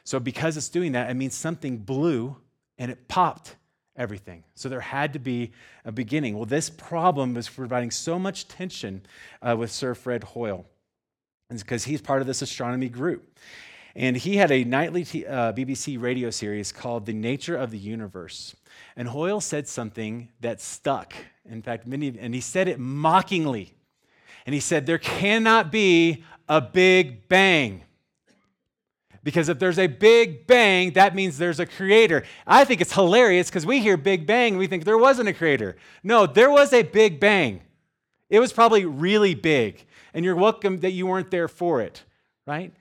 [0.04, 2.36] So, because it's doing that, it means something blew
[2.78, 3.56] and it popped
[3.96, 4.44] everything.
[4.54, 5.52] So there had to be
[5.84, 6.36] a beginning.
[6.36, 9.02] Well, this problem was providing so much tension
[9.42, 10.66] uh, with Sir Fred Hoyle
[11.48, 13.38] because he's part of this astronomy group.
[13.96, 17.78] And he had a nightly t- uh, BBC radio series called The Nature of the
[17.78, 18.54] Universe.
[18.94, 21.14] And Hoyle said something that stuck.
[21.48, 23.72] In fact, many, and he said it mockingly.
[24.44, 27.84] And he said, There cannot be a big bang.
[29.24, 32.22] Because if there's a big bang, that means there's a creator.
[32.46, 35.74] I think it's hilarious because we hear big bang we think there wasn't a creator.
[36.02, 37.62] No, there was a big bang.
[38.28, 39.86] It was probably really big.
[40.12, 42.04] And you're welcome that you weren't there for it,
[42.46, 42.72] right?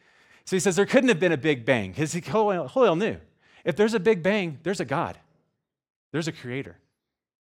[0.46, 3.18] So he says there couldn't have been a big bang because Hoyle knew
[3.64, 5.18] if there's a big bang, there's a God,
[6.12, 6.78] there's a creator.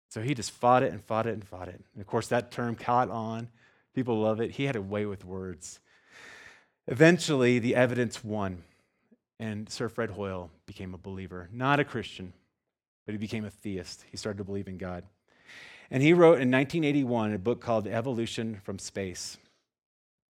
[0.10, 1.80] So he just fought it and fought it and fought it.
[1.94, 3.48] And of course, that term caught on.
[3.94, 4.52] People love it.
[4.52, 5.80] He had a way with words.
[6.88, 8.64] Eventually, the evidence won,
[9.40, 12.34] and Sir Fred Hoyle became a believer, not a Christian,
[13.06, 14.04] but he became a theist.
[14.10, 15.04] He started to believe in God.
[15.92, 19.38] And he wrote in 1981 a book called Evolution from Space,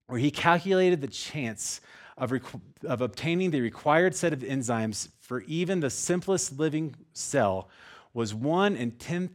[0.08, 1.80] where he calculated the chance
[2.20, 7.68] of, requ- of obtaining the required set of enzymes for even the simplest living cell
[8.14, 9.30] was one in 10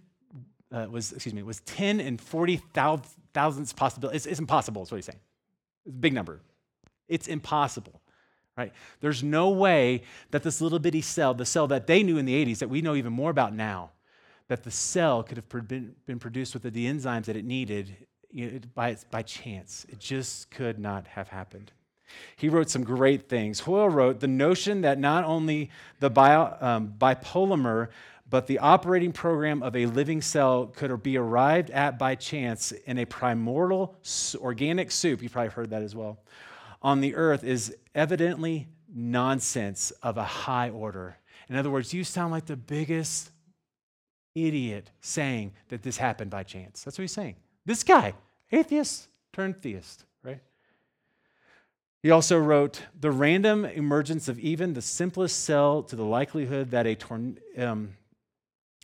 [0.71, 4.97] uh, was excuse me was 10 and 40 thousandths possibility it's, it's impossible is what
[4.97, 5.19] he's saying
[5.85, 6.41] it's a big number
[7.07, 8.01] it's impossible,
[8.57, 8.73] right?
[9.01, 12.45] There's no way that this little bitty cell, the cell that they knew in the
[12.45, 13.91] 80s, that we know even more about now,
[14.47, 17.95] that the cell could have been, been produced with the enzymes that it needed
[18.73, 19.85] by, by chance.
[19.89, 21.71] It just could not have happened.
[22.35, 23.61] He wrote some great things.
[23.61, 29.75] Hoyle wrote the notion that not only the bio, um, but the operating program of
[29.75, 33.95] a living cell could be arrived at by chance in a primordial
[34.35, 35.21] organic soup.
[35.21, 36.19] You probably heard that as well
[36.85, 41.17] on the earth is evidently nonsense of a high order.
[41.49, 43.31] In other words, you sound like the biggest
[44.35, 46.83] idiot saying that this happened by chance.
[46.83, 47.37] That's what he's saying.
[47.65, 48.13] This guy,
[48.51, 50.05] atheist turned theist?
[52.05, 56.85] He also wrote the random emergence of even the simplest cell to the likelihood that
[56.85, 57.95] a torn, um,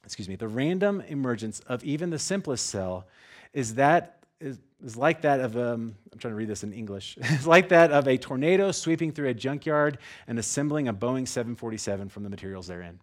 [0.03, 3.05] excuse me, the random emergence of even the simplest cell
[3.53, 7.15] is that is, is like that of, um, I'm trying to read this in English,
[7.22, 12.09] it's like that of a tornado sweeping through a junkyard and assembling a Boeing 747
[12.09, 12.99] from the materials therein.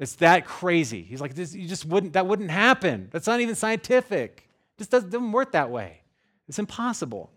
[0.00, 1.02] It's that crazy.
[1.02, 3.06] He's like, this, you just wouldn't, that wouldn't happen.
[3.12, 4.48] That's not even scientific.
[4.72, 6.00] It just doesn't, doesn't work that way.
[6.48, 7.30] It's impossible.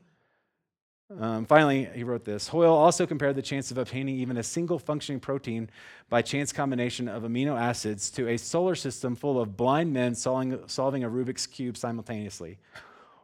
[1.10, 4.78] Um, finally, he wrote this Hoyle also compared the chance of obtaining even a single
[4.78, 5.70] functioning protein
[6.10, 10.60] by chance combination of amino acids to a solar system full of blind men solving,
[10.68, 12.58] solving a Rubik's Cube simultaneously.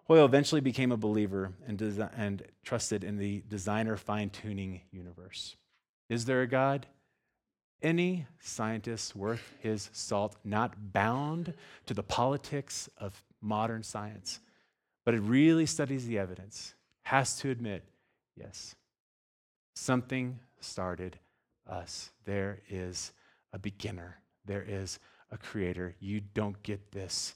[0.08, 5.58] Hoyle eventually became a believer and, desi- and trusted in the designer fine tuning universe.
[6.10, 6.88] Is there a God?
[7.82, 11.54] Any scientist worth his salt, not bound
[11.86, 14.40] to the politics of modern science,
[15.04, 17.84] but it really studies the evidence has to admit
[18.36, 18.76] yes,
[19.76, 21.20] something started
[21.68, 22.12] us.
[22.26, 23.12] There is
[23.52, 25.00] a beginner, there is
[25.32, 25.96] a creator.
[26.00, 27.36] You don't get this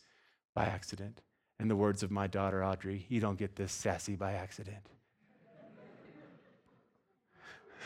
[0.53, 1.22] by accident.
[1.59, 4.86] In the words of my daughter Audrey, you don't get this sassy by accident.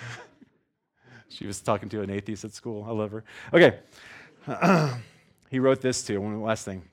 [1.30, 2.86] she was talking to an atheist at school.
[2.88, 3.24] I love her.
[3.54, 3.80] Okay.
[5.50, 6.20] he wrote this too.
[6.20, 6.84] One last thing.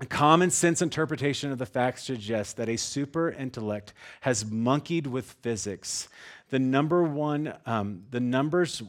[0.00, 5.36] A common sense interpretation of the facts suggests that a super intellect has monkeyed with
[5.40, 6.08] physics.
[6.50, 8.82] The number one, um, the numbers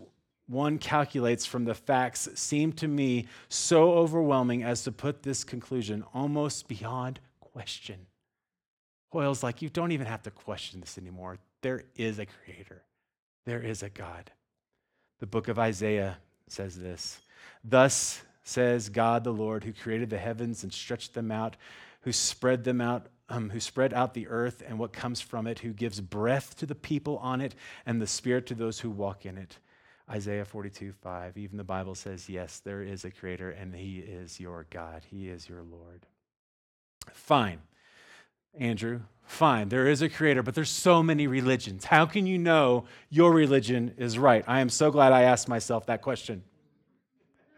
[0.48, 6.04] one calculates from the facts seem to me so overwhelming as to put this conclusion
[6.14, 8.06] almost beyond question.
[9.12, 11.38] Hoyle's like, you don't even have to question this anymore.
[11.62, 12.84] There is a creator,
[13.46, 14.32] there is a God.
[15.20, 17.20] The book of Isaiah says this
[17.64, 21.58] Thus says God the Lord, who created the heavens and stretched them out,
[22.02, 25.60] who spread them out, um, who spread out the earth and what comes from it,
[25.60, 29.26] who gives breath to the people on it and the spirit to those who walk
[29.26, 29.58] in it.
[30.10, 31.38] Isaiah 42, 5.
[31.38, 35.02] Even the Bible says, yes, there is a creator and he is your God.
[35.10, 36.06] He is your Lord.
[37.12, 37.62] Fine.
[38.54, 39.70] Andrew, fine.
[39.70, 41.86] There is a creator, but there's so many religions.
[41.86, 44.46] How can you know your religion is right?
[44.48, 46.44] I am so glad I asked myself that question.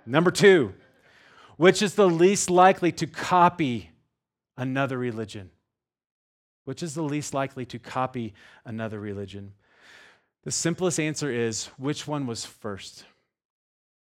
[0.07, 0.73] Number two,
[1.57, 3.91] which is the least likely to copy
[4.55, 5.49] another religion?
[6.63, 8.33] Which is the least likely to copy
[8.63, 9.51] another religion?
[10.43, 13.03] The simplest answer is which one was first?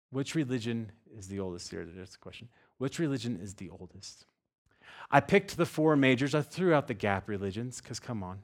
[0.10, 1.70] Which religion is the oldest?
[1.70, 2.50] Here, there's the question.
[2.80, 4.26] Which religion is the oldest?
[5.12, 6.34] I picked the four majors.
[6.34, 8.40] I threw out the gap religions because, come on,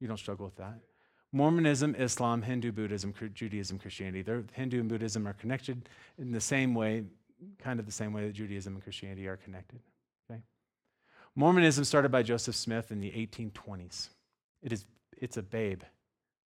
[0.00, 0.80] you don't struggle with that.
[1.32, 4.22] Mormonism, Islam, Hindu, Buddhism, Judaism, Christianity.
[4.22, 7.04] They're, Hindu and Buddhism are connected in the same way
[7.58, 9.80] kind of the same way that Judaism and Christianity are connected.
[10.30, 10.40] Okay?
[11.34, 14.08] Mormonism started by Joseph Smith in the 1820s.
[14.62, 14.84] It is,
[15.16, 15.82] it's a babe.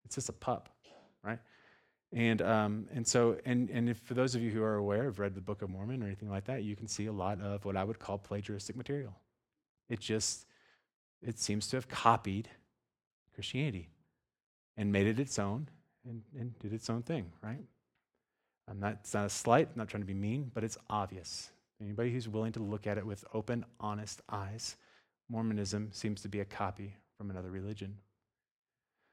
[0.05, 0.69] It's just a pup,
[1.23, 1.39] right?
[2.13, 5.19] And, um, and so, and, and if, for those of you who are aware, have
[5.19, 7.65] read the Book of Mormon or anything like that, you can see a lot of
[7.65, 9.15] what I would call plagiaristic material.
[9.89, 10.47] It just,
[11.23, 12.49] it seems to have copied
[13.35, 13.89] Christianity
[14.77, 15.69] and made it its own
[16.07, 17.65] and, and did its own thing, right?
[18.69, 21.51] I'm not, it's not a slight, I'm not trying to be mean, but it's obvious.
[21.81, 24.77] Anybody who's willing to look at it with open, honest eyes,
[25.29, 27.97] Mormonism seems to be a copy from another religion.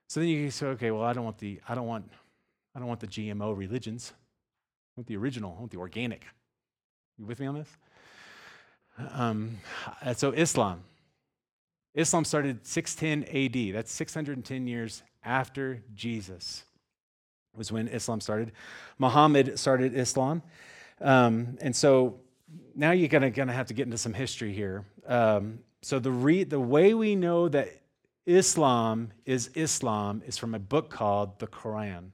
[0.10, 2.10] So then you can say, okay, well, I don't want the, I don't want,
[2.76, 4.14] I don't want the GMO religions.
[4.16, 6.26] I want the original, I want the organic.
[7.18, 7.70] You with me on this?
[9.14, 9.58] Um,
[10.16, 10.84] so Islam.
[11.94, 13.76] Islam started 610 AD.
[13.76, 16.64] That's 610 years after Jesus
[17.56, 18.52] was when Islam started.
[18.98, 20.42] Muhammad started Islam.
[21.02, 22.20] Um, and so
[22.76, 24.86] now you're gonna, gonna have to get into some history here.
[25.06, 27.70] Um, so the, re- the way we know that
[28.26, 32.12] Islam is Islam is from a book called the Quran.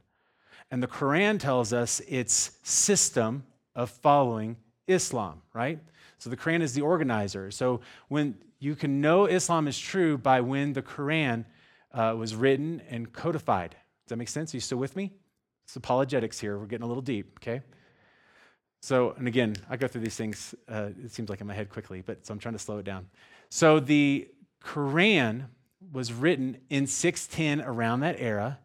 [0.72, 3.44] And the Quran tells us its system
[3.76, 5.80] of following Islam, right?
[6.18, 7.52] So the Quran is the organizer.
[7.52, 11.46] So when you can know Islam is true by when the Quran
[11.98, 13.72] uh, was written and codified.
[13.72, 14.54] Does that make sense?
[14.54, 15.12] Are you still with me?
[15.66, 16.58] It's apologetics here.
[16.58, 17.62] We're getting a little deep, okay?
[18.82, 21.70] So, and again, I go through these things, uh, it seems like in my head
[21.70, 23.08] quickly, but so I'm trying to slow it down.
[23.50, 24.30] So the
[24.64, 25.48] Quran
[25.92, 28.60] was written in 610 around that era,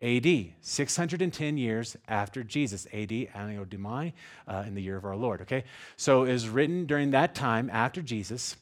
[0.00, 4.14] AD, 610 years after Jesus, AD, Anno Domini,
[4.46, 5.64] uh, in the year of our Lord, okay?
[5.96, 8.56] So it was written during that time after Jesus.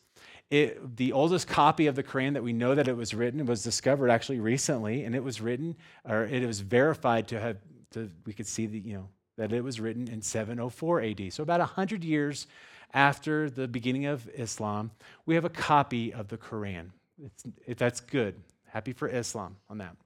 [0.55, 3.65] It, the oldest copy of the Quran that we know that it was written was
[3.65, 5.75] discovered actually recently, and it was written,
[6.09, 7.57] or it was verified to have,
[7.91, 11.33] to, we could see that, you know, that it was written in 704 AD.
[11.33, 12.47] So about 100 years
[12.93, 14.93] after the beginning of Islam,
[15.27, 16.91] we have a copy of the Quran.
[17.67, 18.37] It, that's good.
[18.69, 19.97] Happy for Islam on that.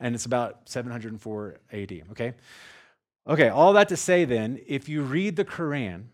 [0.00, 2.34] And it's about 704 AD, okay?
[3.28, 6.06] Okay, all that to say then, if you read the Quran,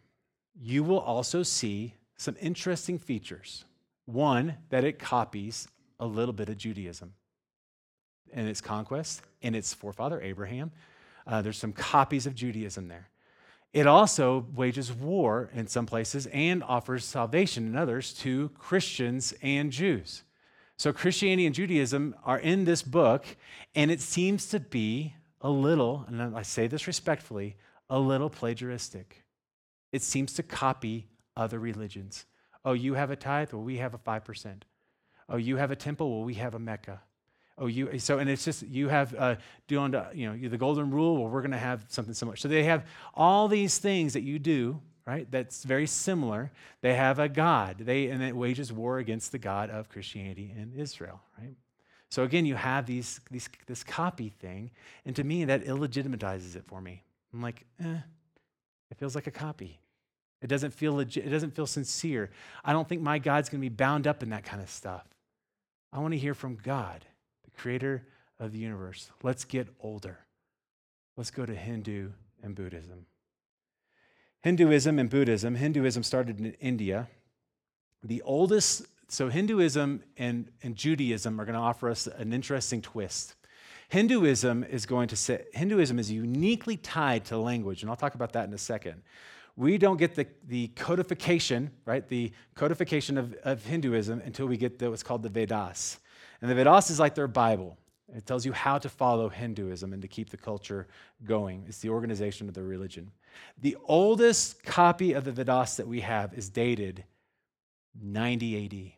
[0.61, 3.65] you will also see some interesting features.
[4.07, 7.15] One, that it copies a little bit of Judaism
[8.33, 10.73] and its conquest and its forefather Abraham.
[11.27, 13.09] Uh, there's some copies of Judaism there.
[13.73, 19.73] It also wages war in some places and offers salvation in others to Christians and
[19.73, 20.23] Jews.
[20.77, 23.25] So Christianity and Judaism are in this book,
[23.75, 27.57] and it seems to be a little, and I say this respectfully,
[27.91, 29.05] a little plagiaristic.
[29.93, 32.27] It seems to copy other religions.
[32.65, 33.53] Oh, you have a tithe?
[33.53, 34.63] Well, we have a 5%.
[35.29, 36.11] Oh, you have a temple?
[36.11, 37.01] Well, we have a Mecca.
[37.57, 39.37] Oh, you so and it's just you have uh,
[39.69, 41.19] doing you know the golden rule.
[41.19, 42.37] Well, we're going to have something similar.
[42.37, 45.31] So they have all these things that you do right.
[45.31, 46.51] That's very similar.
[46.81, 47.79] They have a God.
[47.79, 51.21] They and it wages war against the God of Christianity in Israel.
[51.39, 51.55] Right.
[52.11, 54.71] So again, you have these, these this copy thing,
[55.05, 57.03] and to me that illegitimatizes it for me.
[57.33, 57.99] I'm like, eh,
[58.91, 59.81] it feels like a copy.
[60.45, 61.25] It doesn't feel legit.
[61.25, 62.29] It doesn't feel sincere.
[62.63, 65.07] I don't think my God's going to be bound up in that kind of stuff.
[65.91, 67.03] I want to hear from God
[67.45, 68.07] the creator
[68.39, 69.11] of the universe.
[69.23, 70.19] Let's get older.
[71.17, 72.11] Let's go to Hindu
[72.43, 73.07] and Buddhism.
[74.43, 75.55] Hinduism and Buddhism.
[75.55, 77.09] Hinduism started in India.
[78.03, 83.35] The oldest, so Hinduism and, and Judaism are going to offer us an interesting twist.
[83.89, 88.35] Hinduism is going to say, Hinduism is uniquely tied to language, and I'll talk about
[88.35, 89.01] that in a second.
[89.57, 92.07] We don't get the, the codification, right?
[92.09, 95.99] The codification of, of Hinduism until we get the, what's called the Vedas.
[96.41, 97.79] And the Vedas is like their Bible.
[98.15, 100.89] It tells you how to follow Hinduism and to keep the culture
[101.25, 101.65] going.
[101.69, 103.11] It's the organization of the religion.
[103.61, 107.05] The oldest copy of the Vedas that we have is dated
[108.01, 108.93] 90 AD.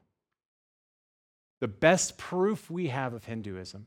[1.60, 3.86] The best proof we have of Hinduism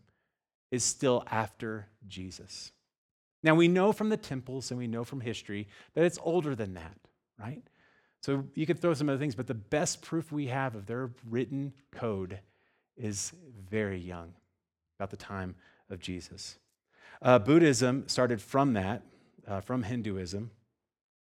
[0.72, 2.72] is still after Jesus.
[3.42, 6.74] Now, we know from the temples and we know from history that it's older than
[6.74, 6.98] that,
[7.40, 7.64] right?
[8.22, 11.12] So you could throw some other things, but the best proof we have of their
[11.30, 12.40] written code
[12.98, 13.32] is
[13.70, 14.34] very young,
[14.98, 15.56] about the time
[15.90, 16.58] of Jesus.
[17.22, 19.04] Uh, Buddhism started from that,
[19.48, 20.52] uh, from Hinduism.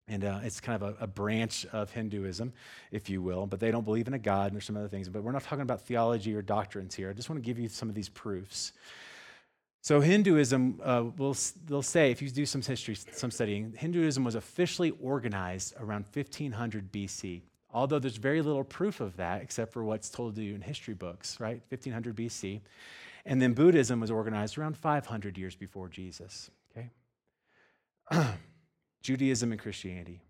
[0.08, 2.52] And uh, it's kind of a, a, branch of Hinduism,
[2.92, 5.08] if you will, but they don't believe in a God and there's some other things.
[5.08, 7.12] But we're not talking about theology or doctrines here.
[7.12, 8.74] I just want to give you some of these proofs.
[9.82, 14.36] So, Hinduism, uh, will, they'll say, if you do some history, some studying, Hinduism was
[14.36, 20.10] officially organized around 1500 BC although there's very little proof of that except for what's
[20.10, 21.62] told to you in history books, right?
[21.70, 22.62] 1500 BC.
[23.26, 26.90] And then Buddhism was organized around 500 years before Jesus, okay?
[29.02, 30.22] Judaism and Christianity.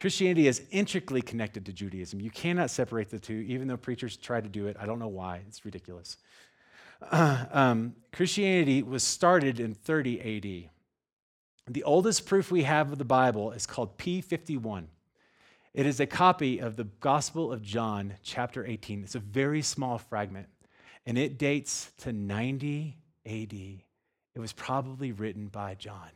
[0.00, 2.20] Christianity is intricately connected to Judaism.
[2.20, 4.76] You cannot separate the two, even though preachers try to do it.
[4.78, 5.42] I don't know why.
[5.48, 6.18] It's ridiculous.
[7.12, 10.70] Um, Christianity was started in 30 AD.
[11.72, 14.86] The oldest proof we have of the Bible is called P51.
[15.74, 19.02] It is a copy of the Gospel of John, chapter 18.
[19.02, 20.48] It's a very small fragment,
[21.04, 23.52] and it dates to 90 AD.
[23.52, 23.82] It
[24.36, 26.10] was probably written by John.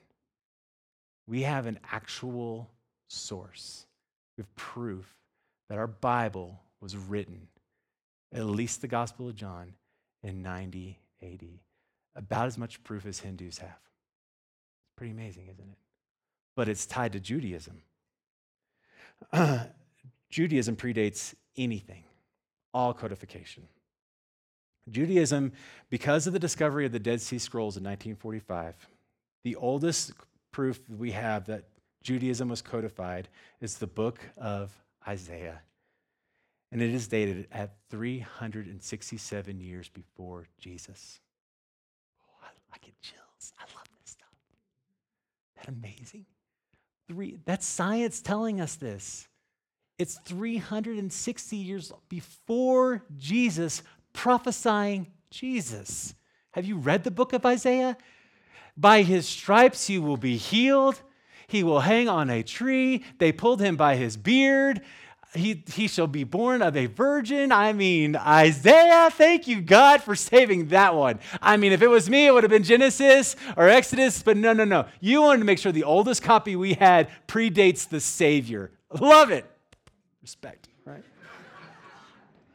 [1.26, 2.70] We have an actual
[3.08, 3.86] source.
[4.36, 5.14] We have proof
[5.68, 7.48] that our Bible was written,
[8.32, 9.74] at least the Gospel of John,
[10.22, 11.44] in 90 AD.
[12.16, 13.68] About as much proof as Hindus have.
[13.68, 15.78] It's pretty amazing, isn't it?
[16.56, 17.82] But it's tied to Judaism.
[19.32, 19.64] Uh,
[20.30, 22.04] Judaism predates anything,
[22.72, 23.64] all codification.
[24.90, 25.52] Judaism,
[25.88, 28.74] because of the discovery of the Dead Sea Scrolls in 1945,
[29.44, 30.12] the oldest
[30.52, 31.64] proof we have that
[32.02, 33.28] Judaism was codified
[33.60, 34.72] is the book of
[35.06, 35.60] Isaiah.
[36.72, 41.20] And it is dated at 367 years before Jesus.
[42.22, 43.52] Oh, I, I get chills.
[43.58, 44.28] I love this stuff.
[45.56, 46.26] Isn't that amazing?
[47.08, 49.26] Three, that's science telling us this.
[49.98, 56.14] It's 360 years before Jesus prophesying Jesus.
[56.52, 57.96] Have you read the book of Isaiah?
[58.76, 61.02] By his stripes you will be healed.
[61.48, 63.04] He will hang on a tree.
[63.18, 64.80] They pulled him by his beard.
[65.32, 67.52] He, he shall be born of a virgin.
[67.52, 71.20] I mean, Isaiah, thank you, God, for saving that one.
[71.40, 74.52] I mean, if it was me, it would have been Genesis or Exodus, but no,
[74.52, 74.86] no, no.
[75.00, 78.72] You wanted to make sure the oldest copy we had predates the Savior.
[78.98, 79.48] Love it.
[80.20, 81.04] Respect, right?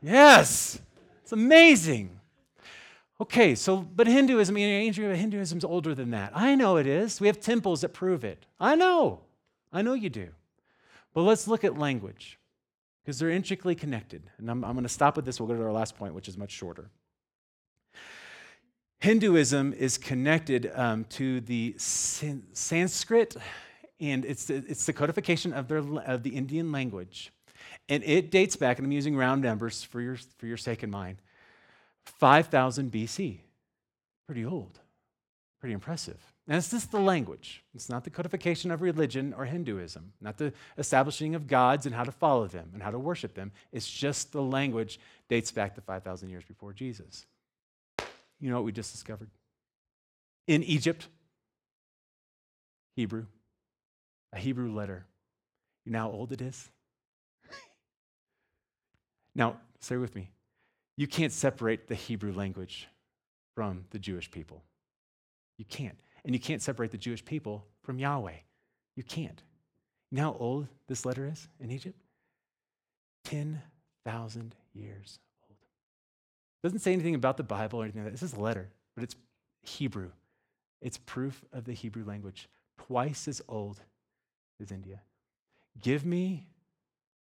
[0.02, 0.80] yes,
[1.24, 2.20] it's amazing.
[3.22, 6.34] Okay, so, but Hinduism, you know, ancient Hinduism is older than that.
[6.36, 7.22] I know it is.
[7.22, 8.46] We have temples that prove it.
[8.60, 9.22] I know.
[9.72, 10.28] I know you do.
[11.14, 12.38] But let's look at language
[13.06, 14.24] because they're intricately connected.
[14.40, 15.40] And I'm, I'm going to stop with this.
[15.40, 16.90] We'll go to our last point, which is much shorter.
[19.00, 23.36] Hinduism is connected um, to the San- Sanskrit,
[24.00, 27.32] and it's the, it's the codification of, their, of the Indian language.
[27.90, 30.92] And it dates back, and I'm using round numbers for your, for your sake and
[30.92, 31.20] mine,
[32.06, 33.42] 5000 BC.
[34.26, 34.80] Pretty old,
[35.60, 36.20] pretty impressive.
[36.48, 37.64] And it's just the language.
[37.74, 42.04] It's not the codification of religion or Hinduism, not the establishing of gods and how
[42.04, 43.52] to follow them and how to worship them.
[43.72, 47.26] It's just the language dates back to 5,000 years before Jesus.
[48.40, 49.30] You know what we just discovered?
[50.46, 51.08] In Egypt,
[52.96, 53.26] Hebrew,
[54.32, 55.06] a Hebrew letter.
[55.84, 56.70] You know how old it is?
[59.36, 60.30] now, say with me.
[60.96, 62.88] You can't separate the Hebrew language
[63.56, 64.62] from the Jewish people.
[65.58, 66.00] You can't.
[66.26, 68.34] And you can't separate the Jewish people from Yahweh.
[68.96, 69.42] You can't.
[70.12, 72.00] You know how old this letter is in Egypt?
[73.26, 75.58] 10,000 years old.
[76.64, 78.20] It doesn't say anything about the Bible or anything like that.
[78.20, 79.16] This is a letter, but it's
[79.62, 80.10] Hebrew.
[80.82, 83.80] It's proof of the Hebrew language, twice as old
[84.62, 85.02] as India.
[85.82, 86.48] Give me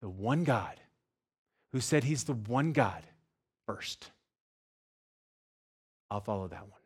[0.02, 0.80] the one God
[1.72, 3.04] who said he's the one God
[3.68, 4.12] first.
[6.10, 6.78] I'll follow that one.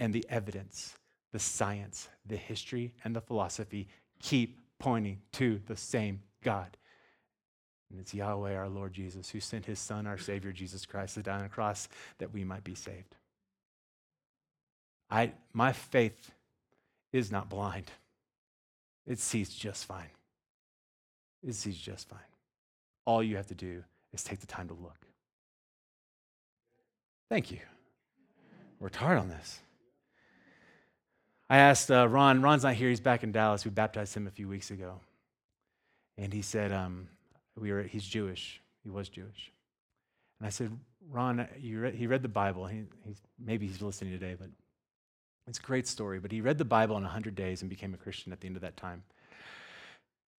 [0.00, 0.96] And the evidence,
[1.32, 3.88] the science, the history, and the philosophy
[4.20, 6.76] keep pointing to the same God.
[7.90, 11.22] And it's Yahweh, our Lord Jesus, who sent his Son, our Savior, Jesus Christ, to
[11.22, 11.88] die on a cross
[12.18, 13.14] that we might be saved.
[15.10, 16.32] I, my faith
[17.12, 17.90] is not blind,
[19.06, 20.10] it sees just fine.
[21.46, 22.18] It sees just fine.
[23.04, 25.06] All you have to do is take the time to look.
[27.28, 27.60] Thank you.
[28.80, 29.60] Worked hard on this.
[31.48, 33.64] I asked uh, Ron, Ron's not here, he's back in Dallas.
[33.64, 35.00] We baptized him a few weeks ago.
[36.16, 37.08] And he said, um,
[37.58, 38.60] we were, he's Jewish.
[38.82, 39.52] He was Jewish.
[40.40, 40.70] And I said,
[41.10, 42.66] Ron, read, he read the Bible.
[42.66, 44.48] He, he's, maybe he's listening today, but
[45.46, 46.18] it's a great story.
[46.18, 48.56] But he read the Bible in 100 days and became a Christian at the end
[48.56, 49.02] of that time.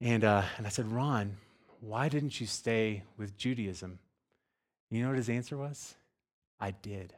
[0.00, 1.36] And, uh, and I said, Ron,
[1.80, 3.98] why didn't you stay with Judaism?
[4.90, 5.94] You know what his answer was?
[6.60, 7.12] I did.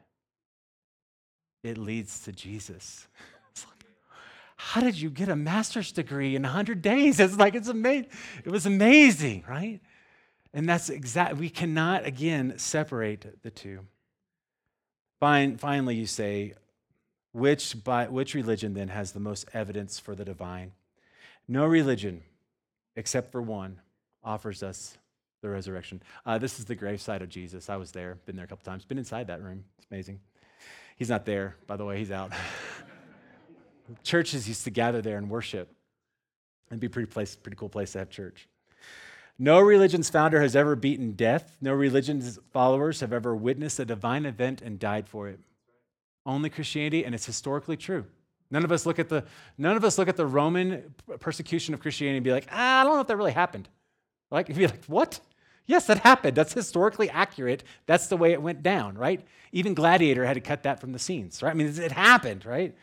[1.62, 3.06] It leads to Jesus.
[4.56, 7.20] How did you get a master's degree in 100 days?
[7.20, 8.08] It's like, it's amazing.
[8.44, 9.80] It was amazing, right?
[10.52, 11.36] And that's exact.
[11.36, 13.80] We cannot, again, separate the two.
[15.20, 16.54] Fine, finally, you say,
[17.32, 20.72] which, by, which religion then has the most evidence for the divine?
[21.46, 22.22] No religion,
[22.96, 23.80] except for one,
[24.24, 24.96] offers us
[25.42, 26.02] the resurrection.
[26.24, 27.68] Uh, this is the graveside of Jesus.
[27.68, 29.64] I was there, been there a couple times, been inside that room.
[29.76, 30.20] It's amazing.
[30.96, 32.32] He's not there, by the way, he's out.
[34.02, 35.72] Churches used to gather there and worship.
[36.68, 38.48] It'd be a pretty, place, pretty cool place to have church.
[39.38, 41.56] No religion's founder has ever beaten death.
[41.60, 45.40] No religion's followers have ever witnessed a divine event and died for it.
[46.24, 48.06] Only Christianity, and it's historically true.
[48.50, 49.24] None of us look at the
[49.58, 52.84] none of us look at the Roman persecution of Christianity and be like, ah, I
[52.84, 53.68] don't know if that really happened.
[54.30, 55.20] Like, you'd be like, what?
[55.66, 56.36] Yes, that happened.
[56.36, 57.64] That's historically accurate.
[57.86, 59.20] That's the way it went down, right?
[59.52, 61.50] Even Gladiator had to cut that from the scenes, right?
[61.50, 62.74] I mean, it happened, right?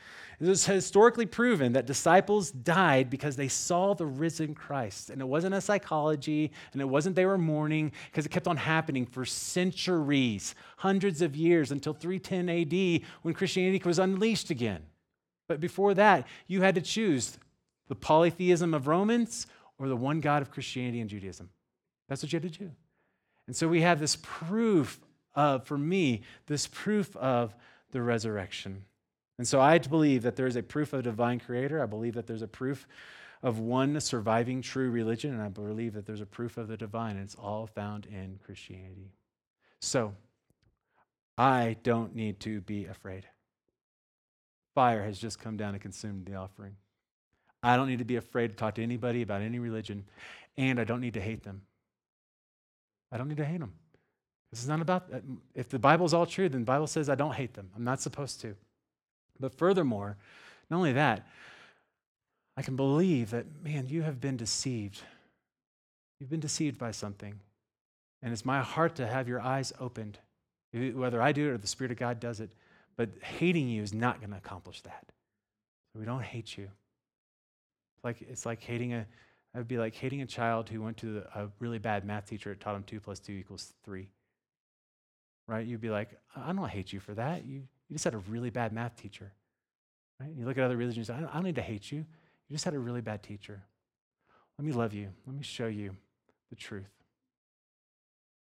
[0.43, 5.09] It was historically proven that disciples died because they saw the risen Christ.
[5.09, 8.57] And it wasn't a psychology, and it wasn't they were mourning, because it kept on
[8.57, 14.81] happening for centuries, hundreds of years, until 310 AD when Christianity was unleashed again.
[15.47, 17.37] But before that, you had to choose
[17.87, 21.51] the polytheism of Romans or the one God of Christianity and Judaism.
[22.09, 22.71] That's what you had to do.
[23.47, 24.99] And so we have this proof
[25.35, 27.55] of, for me, this proof of
[27.91, 28.83] the resurrection.
[29.43, 31.83] And so I believe that there is a proof of a divine creator.
[31.83, 32.87] I believe that there's a proof
[33.41, 35.33] of one surviving true religion.
[35.33, 37.17] And I believe that there's a proof of the divine.
[37.17, 39.11] And it's all found in Christianity.
[39.81, 40.13] So
[41.37, 43.25] I don't need to be afraid.
[44.75, 46.77] Fire has just come down and consumed the offering.
[47.61, 50.05] I don't need to be afraid to talk to anybody about any religion.
[50.55, 51.63] And I don't need to hate them.
[53.11, 53.73] I don't need to hate them.
[54.51, 55.09] This is not about,
[55.53, 57.71] if the Bible is all true, then the Bible says I don't hate them.
[57.75, 58.55] I'm not supposed to.
[59.39, 60.17] But furthermore,
[60.69, 61.27] not only that,
[62.55, 65.01] I can believe that, man, you have been deceived.
[66.19, 67.39] You've been deceived by something.
[68.21, 70.19] And it's my heart to have your eyes opened,
[70.71, 72.51] whether I do it or the Spirit of God does it.
[72.95, 75.05] But hating you is not going to accomplish that.
[75.91, 76.69] So we don't hate you.
[77.95, 80.97] It's like, it's like hating a, it would be like hating a child who went
[80.97, 84.07] to a really bad math teacher that taught him 2 plus 2 equals 3.
[85.47, 85.65] Right?
[85.65, 87.45] You'd be like, I don't hate you for that.
[87.45, 89.31] You, you just had a really bad math teacher.
[90.19, 90.31] Right?
[90.35, 91.99] You look at other religions, I don't, I don't need to hate you.
[91.99, 93.61] You just had a really bad teacher.
[94.57, 95.09] Let me love you.
[95.25, 95.95] Let me show you
[96.49, 96.89] the truth.